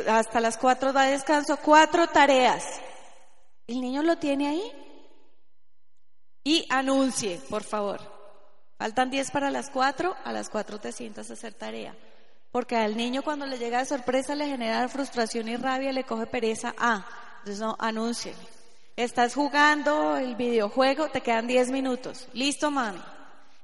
[0.08, 2.64] hasta las 4 da descanso, cuatro tareas.
[3.66, 4.72] ¿El niño lo tiene ahí?
[6.44, 8.13] Y anuncie, por favor.
[8.78, 11.94] Faltan 10 para las 4, a las 4 te sientas a hacer tarea.
[12.50, 16.26] Porque al niño cuando le llega de sorpresa le genera frustración y rabia, le coge
[16.26, 16.74] pereza.
[16.78, 17.06] Ah,
[17.38, 18.34] entonces no, anuncie.
[18.96, 22.28] Estás jugando el videojuego, te quedan 10 minutos.
[22.32, 23.00] Listo, mami.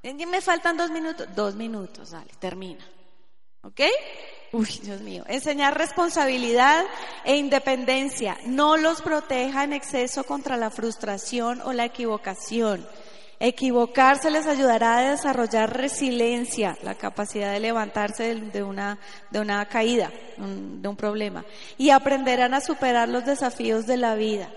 [0.03, 1.27] Me faltan dos minutos.
[1.35, 2.85] Dos minutos, dale, termina.
[3.63, 3.81] ¿Ok?
[4.53, 5.23] Uy, Dios mío.
[5.27, 6.83] Enseñar responsabilidad
[7.23, 8.37] e independencia.
[8.45, 12.85] No los proteja en exceso contra la frustración o la equivocación.
[13.43, 18.99] Equivocarse les ayudará a desarrollar resiliencia, la capacidad de levantarse de una,
[19.31, 21.43] de una caída, de un problema.
[21.75, 24.53] Y aprenderán a superar los desafíos de la vida.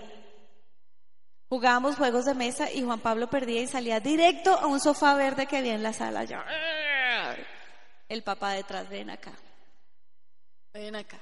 [1.49, 5.47] Jugábamos juegos de mesa y Juan Pablo perdía y salía directo a un sofá verde
[5.47, 6.23] que había en la sala.
[6.25, 6.37] Yo,
[8.07, 9.31] el papá detrás, ven acá.
[10.75, 11.17] Ven acá.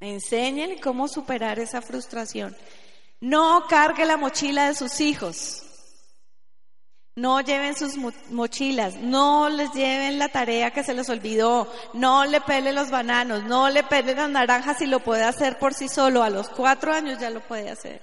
[0.00, 2.56] Enséñenle cómo superar esa frustración.
[3.20, 5.65] No cargue la mochila de sus hijos.
[7.16, 7.96] No lleven sus
[8.30, 13.42] mochilas, no les lleven la tarea que se les olvidó, no le pele los bananos,
[13.44, 16.22] no le pele las naranjas si lo puede hacer por sí solo.
[16.22, 18.02] A los cuatro años ya lo puede hacer.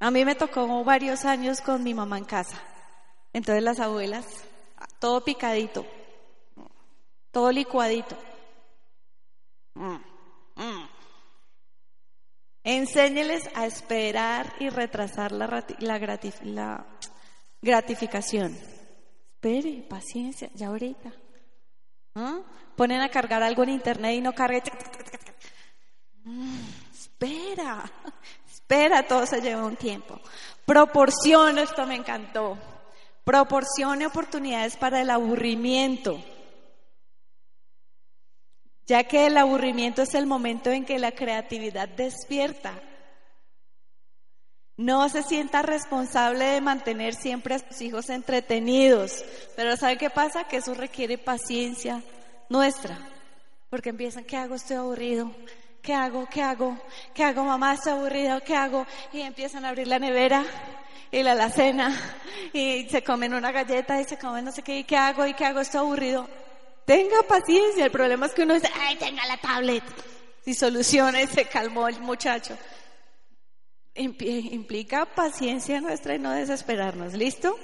[0.00, 2.56] A mí me tocó varios años con mi mamá en casa.
[3.34, 4.24] Entonces las abuelas,
[5.00, 5.84] todo picadito,
[7.30, 8.16] todo licuadito.
[12.64, 16.86] Enséñeles a esperar y retrasar la, la,
[17.62, 18.56] gratificación.
[19.34, 21.12] Espere, paciencia, ya ahorita.
[22.14, 22.40] ¿Ah?
[22.76, 24.62] Ponen a cargar algo en internet y no cargue.
[26.24, 26.60] Mm,
[26.92, 27.90] espera,
[28.50, 30.20] espera, todo se lleva un tiempo.
[30.64, 32.58] Proporcione, esto me encantó.
[33.24, 36.22] Proporcione oportunidades para el aburrimiento
[38.88, 42.72] ya que el aburrimiento es el momento en que la creatividad despierta.
[44.78, 49.24] No se sienta responsable de mantener siempre a sus hijos entretenidos,
[49.56, 50.44] pero ¿sabe qué pasa?
[50.44, 52.02] Que eso requiere paciencia
[52.48, 52.96] nuestra,
[53.68, 54.54] porque empiezan, ¿qué hago?
[54.54, 55.30] Estoy aburrido.
[55.82, 56.26] ¿Qué hago?
[56.26, 56.78] ¿Qué hago?
[57.12, 57.74] ¿Qué hago, mamá?
[57.74, 58.40] Estoy aburrido.
[58.40, 58.86] ¿Qué hago?
[59.12, 60.44] Y empiezan a abrir la nevera
[61.10, 61.94] y la alacena
[62.52, 64.78] y se comen una galleta y se comen no sé qué.
[64.78, 65.26] ¿Y qué hago?
[65.26, 65.60] ¿Y qué hago?
[65.60, 66.28] Estoy aburrido.
[66.88, 69.84] Tenga paciencia, el problema es que uno dice, ay, tenga la tablet.
[70.42, 72.56] Si soluciona se calmó el muchacho.
[73.94, 77.58] Implica paciencia nuestra y no desesperarnos, ¿listo?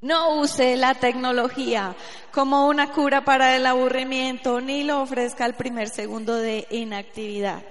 [0.00, 1.94] No use la tecnología
[2.32, 7.62] como una cura para el aburrimiento ni lo ofrezca al primer segundo de inactividad.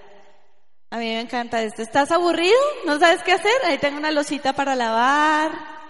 [0.90, 1.82] A mí me encanta esto.
[1.82, 2.58] ¿Estás aburrido?
[2.86, 3.52] ¿No sabes qué hacer?
[3.66, 5.81] Ahí tengo una losita para lavar.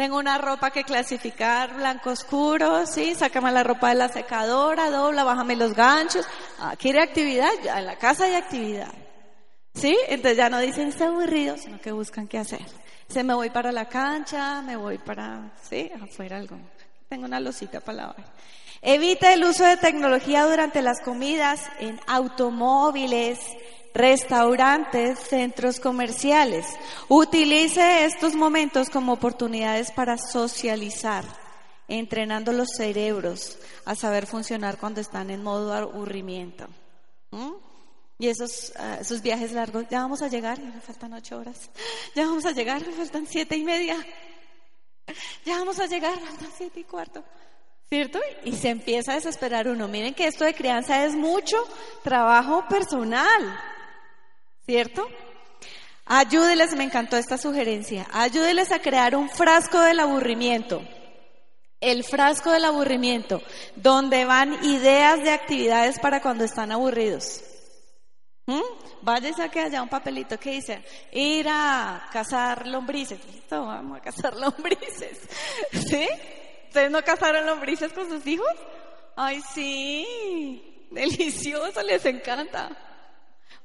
[0.00, 5.24] Tengo una ropa que clasificar blanco oscuro, sí, sácame la ropa de la secadora, dobla,
[5.24, 6.24] bájame los ganchos.
[6.58, 7.50] Ah, ¿Quiere actividad?
[7.62, 8.94] En la casa hay actividad.
[9.74, 9.94] ¿Sí?
[10.08, 12.64] Entonces ya no dicen está aburrido, sino que buscan qué hacer.
[13.08, 16.56] Se me voy para la cancha, me voy para, sí, afuera algo.
[17.10, 18.24] Tengo una losita para lavar.
[18.80, 23.38] Evite el uso de tecnología durante las comidas en automóviles,
[23.94, 26.66] restaurantes, centros comerciales.
[27.08, 31.24] Utilice estos momentos como oportunidades para socializar,
[31.88, 36.66] entrenando los cerebros a saber funcionar cuando están en modo aburrimiento.
[37.30, 37.52] ¿Mm?
[38.18, 41.70] Y esos, ah, esos viajes largos, ya vamos a llegar, me faltan ocho horas.
[42.14, 43.96] Ya vamos a llegar, me faltan siete y media.
[45.44, 47.24] Ya vamos a llegar, me faltan siete y cuarto.
[47.88, 48.20] ¿Cierto?
[48.44, 49.88] Y se empieza a desesperar uno.
[49.88, 51.56] Miren que esto de crianza es mucho
[52.04, 53.58] trabajo personal.
[54.70, 55.04] ¿Cierto?
[56.06, 60.80] Ayúdeles, me encantó esta sugerencia, ayúdeles a crear un frasco del aburrimiento.
[61.80, 63.42] El frasco del aburrimiento,
[63.74, 67.42] donde van ideas de actividades para cuando están aburridos.
[68.46, 68.60] ¿Mm?
[69.02, 73.18] Váyase a que haya un papelito que dice, ir a cazar lombrices.
[73.26, 75.18] Listo, vamos a cazar lombrices.
[75.72, 76.08] ¿Sí?
[76.68, 78.54] ¿Ustedes no cazaron lombrices con sus hijos?
[79.16, 82.70] Ay, sí, delicioso, les encanta.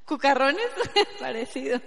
[0.06, 0.68] Cucarrones,
[1.20, 1.82] parecido.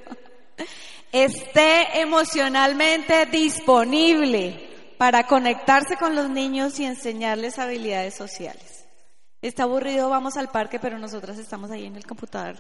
[1.13, 4.69] Esté emocionalmente disponible
[4.99, 8.85] para conectarse con los niños y enseñarles habilidades sociales.
[9.41, 12.57] Está aburrido, vamos al parque, pero nosotras estamos ahí en el computador.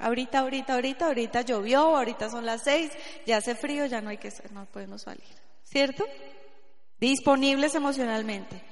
[0.00, 2.90] Ahorita, ahorita, ahorita, ahorita llovió, ahorita son las seis,
[3.26, 5.24] ya hace frío, ya no hay que, no podemos salir.
[5.64, 6.04] ¿Cierto?
[6.98, 8.62] Disponibles emocionalmente.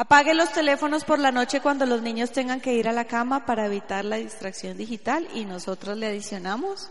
[0.00, 3.44] Apague los teléfonos por la noche cuando los niños tengan que ir a la cama
[3.44, 6.88] para evitar la distracción digital y nosotros le adicionamos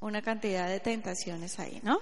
[0.00, 1.98] una cantidad de tentaciones ahí, ¿no?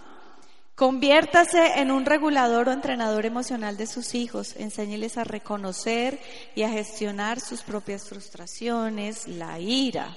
[0.75, 4.57] Conviértase en un regulador o entrenador emocional de sus hijos.
[4.57, 6.19] Enséñeles a reconocer
[6.57, 10.17] y a gestionar sus propias frustraciones, la ira.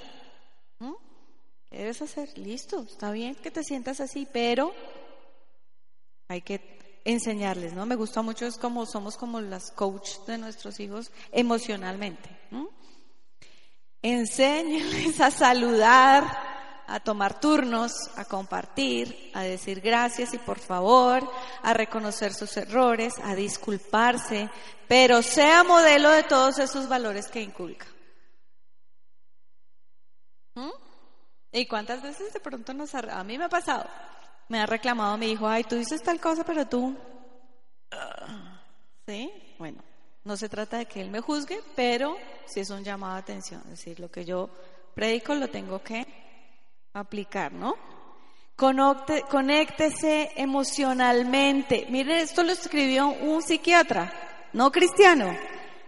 [0.80, 0.94] ¿Mm?
[1.70, 2.36] ¿Qué debes hacer?
[2.36, 4.74] Listo, está bien que te sientas así, pero
[6.26, 6.73] hay que
[7.04, 7.86] enseñarles, ¿no?
[7.86, 12.30] Me gusta mucho, es como somos como las coach de nuestros hijos emocionalmente.
[14.02, 16.24] Enséñeles a saludar,
[16.86, 21.30] a tomar turnos, a compartir, a decir gracias y por favor,
[21.62, 24.50] a reconocer sus errores, a disculparse,
[24.88, 27.86] pero sea modelo de todos esos valores que inculca.
[30.54, 30.70] ¿Mm?
[31.52, 32.94] ¿Y cuántas veces de pronto nos.
[32.94, 33.88] A mí me ha pasado.
[34.48, 36.96] Me ha reclamado mi hijo, ay, tú dices tal cosa, pero tú...
[39.06, 39.30] ¿Sí?
[39.58, 39.82] Bueno,
[40.24, 42.16] no se trata de que él me juzgue, pero
[42.46, 43.60] sí es un llamado de atención.
[43.64, 44.48] Es decir, lo que yo
[44.94, 46.06] predico lo tengo que
[46.92, 47.74] aplicar, ¿no?
[48.56, 51.86] conéctese emocionalmente.
[51.90, 54.12] Miren, esto lo escribió un psiquiatra,
[54.52, 55.36] no cristiano.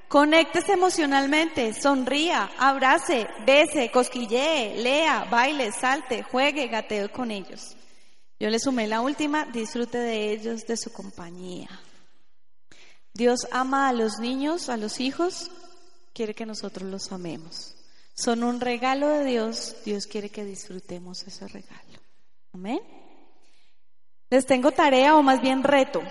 [0.08, 7.75] Conéctese emocionalmente, sonría, abrace, bese, cosquillee, lea, baile, salte, juegue, gateo con ellos.
[8.38, 11.68] Yo le sumé la última, disfrute de ellos, de su compañía.
[13.14, 15.50] Dios ama a los niños, a los hijos,
[16.12, 17.74] quiere que nosotros los amemos.
[18.14, 21.98] Son un regalo de Dios, Dios quiere que disfrutemos ese regalo.
[22.52, 22.80] Amén.
[24.28, 26.02] Les tengo tarea o más bien reto.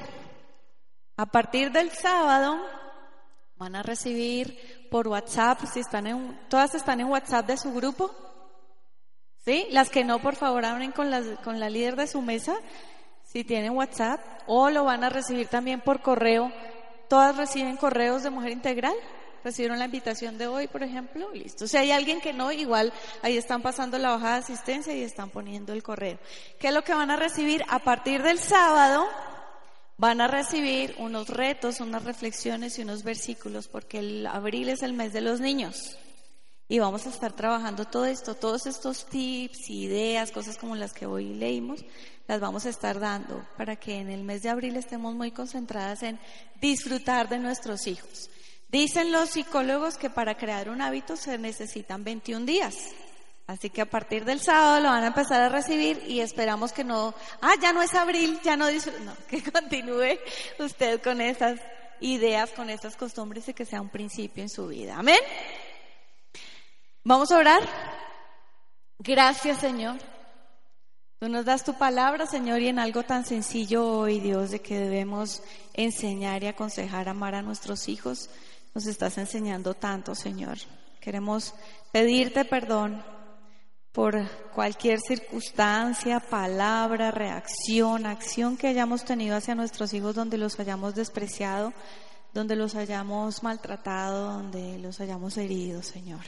[1.18, 2.58] A partir del sábado
[3.56, 8.25] van a recibir por WhatsApp, si están en, todas están en WhatsApp de su grupo.
[9.46, 9.68] ¿Sí?
[9.70, 12.56] Las que no, por favor, abren con la, con la líder de su mesa,
[13.24, 16.52] si tienen WhatsApp, o lo van a recibir también por correo
[17.08, 18.96] ¿Todas reciben correos de Mujer Integral?
[19.44, 21.32] ¿Recibieron la invitación de hoy, por ejemplo?
[21.34, 21.68] Listo.
[21.68, 22.92] Si hay alguien que no, igual
[23.22, 26.18] ahí están pasando la hoja de asistencia y están poniendo el correo.
[26.60, 27.64] ¿Qué es lo que van a recibir?
[27.70, 29.06] A partir del sábado
[29.98, 34.94] van a recibir unos retos, unas reflexiones y unos versículos, porque el abril es el
[34.94, 35.96] mes de los niños.
[36.68, 41.06] Y vamos a estar trabajando todo esto, todos estos tips, ideas, cosas como las que
[41.06, 41.86] hoy leímos,
[42.28, 46.02] las vamos a estar dando para que en el mes de abril estemos muy concentradas
[46.02, 46.20] en
[46.60, 48.32] disfrutar de nuestros hijos.
[48.70, 52.76] Dicen los psicólogos que para crear un hábito se necesitan 21 días.
[53.46, 56.84] Así que a partir del sábado lo van a empezar a recibir y esperamos que
[56.84, 58.66] no, ah, ya no es abril, ya no,
[59.06, 60.18] no que continúe
[60.58, 61.60] usted con esas
[62.00, 64.96] ideas, con estas costumbres y que sea un principio en su vida.
[64.98, 65.20] Amén.
[67.08, 67.62] Vamos a orar.
[68.98, 69.98] Gracias, Señor.
[71.20, 74.80] Tú nos das tu palabra, Señor, y en algo tan sencillo hoy, Dios, de que
[74.80, 75.44] debemos
[75.76, 78.32] enseñar y aconsejar, amar a nuestros hijos,
[78.74, 80.58] nos estás enseñando tanto, Señor.
[81.00, 81.54] Queremos
[81.92, 83.04] pedirte perdón
[83.92, 90.96] por cualquier circunstancia, palabra, reacción, acción que hayamos tenido hacia nuestros hijos donde los hayamos
[90.96, 91.72] despreciado,
[92.34, 96.26] donde los hayamos maltratado, donde los hayamos herido, Señor.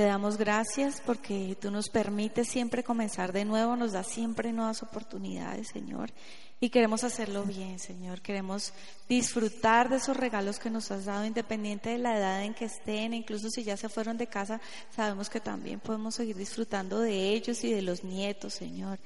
[0.00, 4.82] Te damos gracias porque tú nos permites siempre comenzar de nuevo, nos das siempre nuevas
[4.82, 6.10] oportunidades, Señor.
[6.58, 8.22] Y queremos hacerlo bien, Señor.
[8.22, 8.72] Queremos
[9.10, 13.12] disfrutar de esos regalos que nos has dado, independiente de la edad en que estén,
[13.12, 14.58] incluso si ya se fueron de casa,
[14.96, 18.98] sabemos que también podemos seguir disfrutando de ellos y de los nietos, Señor.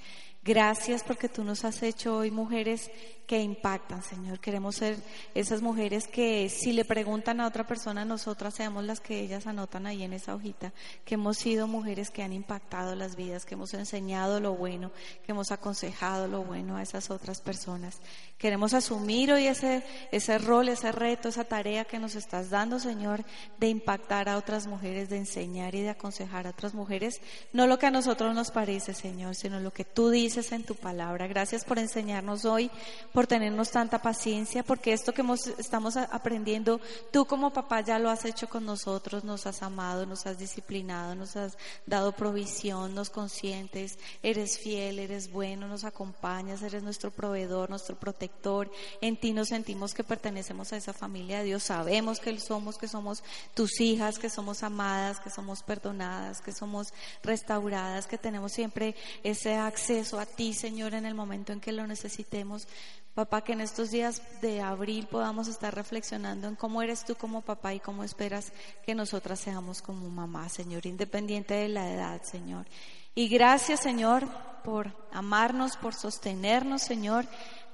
[0.44, 2.90] Gracias porque tú nos has hecho hoy mujeres
[3.26, 4.40] que impactan, Señor.
[4.40, 4.96] Queremos ser
[5.34, 9.86] esas mujeres que si le preguntan a otra persona, nosotras seamos las que ellas anotan
[9.86, 10.74] ahí en esa hojita,
[11.06, 14.92] que hemos sido mujeres que han impactado las vidas, que hemos enseñado lo bueno,
[15.24, 18.00] que hemos aconsejado lo bueno a esas otras personas.
[18.36, 23.24] Queremos asumir hoy ese, ese rol, ese reto, esa tarea que nos estás dando, Señor,
[23.58, 27.22] de impactar a otras mujeres, de enseñar y de aconsejar a otras mujeres,
[27.54, 30.74] no lo que a nosotros nos parece, Señor, sino lo que tú dices en tu
[30.74, 31.28] palabra.
[31.28, 32.68] Gracias por enseñarnos hoy,
[33.12, 35.22] por tenernos tanta paciencia, porque esto que
[35.58, 36.80] estamos aprendiendo,
[37.12, 41.14] tú como papá ya lo has hecho con nosotros, nos has amado, nos has disciplinado,
[41.14, 41.56] nos has
[41.86, 48.70] dado provisión, nos consientes, eres fiel, eres bueno, nos acompañas, eres nuestro proveedor, nuestro protector.
[49.00, 52.88] En ti nos sentimos que pertenecemos a esa familia de Dios, sabemos que somos, que
[52.88, 53.22] somos
[53.54, 56.92] tus hijas, que somos amadas, que somos perdonadas, que somos
[57.22, 61.86] restauradas, que tenemos siempre ese acceso a ti, Señor, en el momento en que lo
[61.86, 62.66] necesitemos.
[63.14, 67.42] Papá, que en estos días de abril podamos estar reflexionando en cómo eres tú como
[67.42, 68.52] papá y cómo esperas
[68.84, 72.66] que nosotras seamos como mamá, Señor, independiente de la edad, Señor.
[73.14, 74.26] Y gracias, Señor,
[74.64, 77.26] por amarnos, por sostenernos, Señor.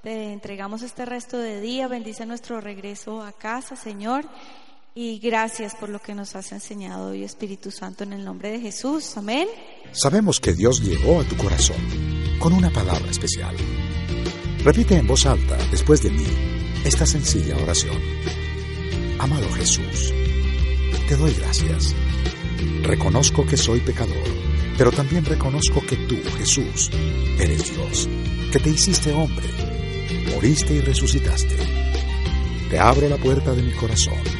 [0.03, 1.89] Te entregamos este resto de día.
[1.89, 4.27] Bendice nuestro regreso a casa, Señor.
[4.95, 8.61] Y gracias por lo que nos has enseñado hoy, Espíritu Santo, en el nombre de
[8.61, 9.17] Jesús.
[9.17, 9.47] Amén.
[9.93, 11.77] Sabemos que Dios llegó a tu corazón
[12.41, 13.55] con una palabra especial.
[14.65, 16.27] Repite en voz alta, después de mí,
[16.85, 17.97] esta sencilla oración.
[19.21, 20.13] Amado Jesús,
[21.09, 21.95] te doy gracias.
[22.83, 24.25] Reconozco que soy pecador,
[24.77, 26.91] pero también reconozco que tú, Jesús,
[27.39, 28.09] eres Dios,
[28.51, 29.47] que te hiciste hombre,
[30.35, 31.57] moriste y resucitaste.
[32.69, 34.40] Te abro la puerta de mi corazón.